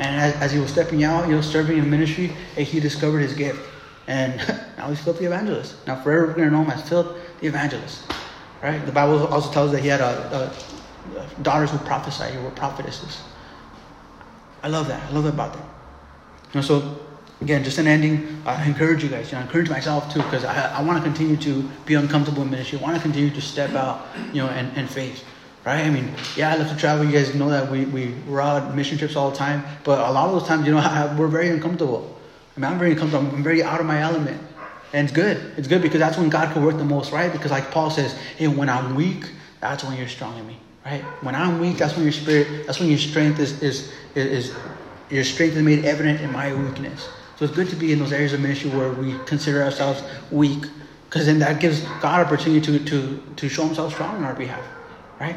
[0.00, 3.18] And as, as he was stepping out, you know, serving in ministry, eh, he discovered
[3.18, 3.60] his gift.
[4.06, 4.38] And
[4.78, 5.86] now he's Philip the evangelist.
[5.86, 8.10] Now forever we're going to know him as Philip the evangelist.
[8.62, 8.84] Right?
[8.84, 10.52] The Bible also tells us that he had a,
[11.14, 13.20] a, daughters who prophesied, who were prophetesses.
[14.62, 15.02] I love that.
[15.02, 15.68] I love that about them.
[16.54, 16.98] You know, so
[17.42, 18.42] again, just an ending.
[18.46, 19.30] I encourage you guys.
[19.30, 22.40] You know, I encourage myself too, because I, I want to continue to be uncomfortable
[22.40, 22.78] in ministry.
[22.78, 25.24] I want to continue to step out, you know, and, and faith.
[25.64, 25.84] Right?
[25.84, 27.04] I mean, yeah, I love to travel.
[27.04, 29.62] You guys know that we, we, we're out mission trips all the time.
[29.84, 32.18] But a lot of those times, you know, I, we're very uncomfortable.
[32.56, 33.26] I mean, I'm very uncomfortable.
[33.34, 34.40] I'm very out of my element.
[34.92, 35.36] And it's good.
[35.56, 37.30] It's good because that's when God can work the most, right?
[37.30, 39.30] Because like Paul says, hey, when I'm weak,
[39.60, 41.02] that's when you're strong in me, right?
[41.22, 44.56] When I'm weak, that's when your spirit, that's when your strength is, is, is, is
[45.10, 47.08] your strength is made evident in my weakness.
[47.36, 50.64] So it's good to be in those areas of ministry where we consider ourselves weak,
[51.08, 54.64] because then that gives God opportunity to, to, to show himself strong on our behalf,
[55.20, 55.36] right?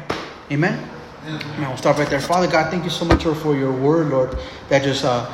[0.50, 0.88] Amen?
[1.26, 2.20] And we'll stop right there.
[2.20, 4.36] Father God, thank you so much for your word, Lord,
[4.68, 5.30] that just uh,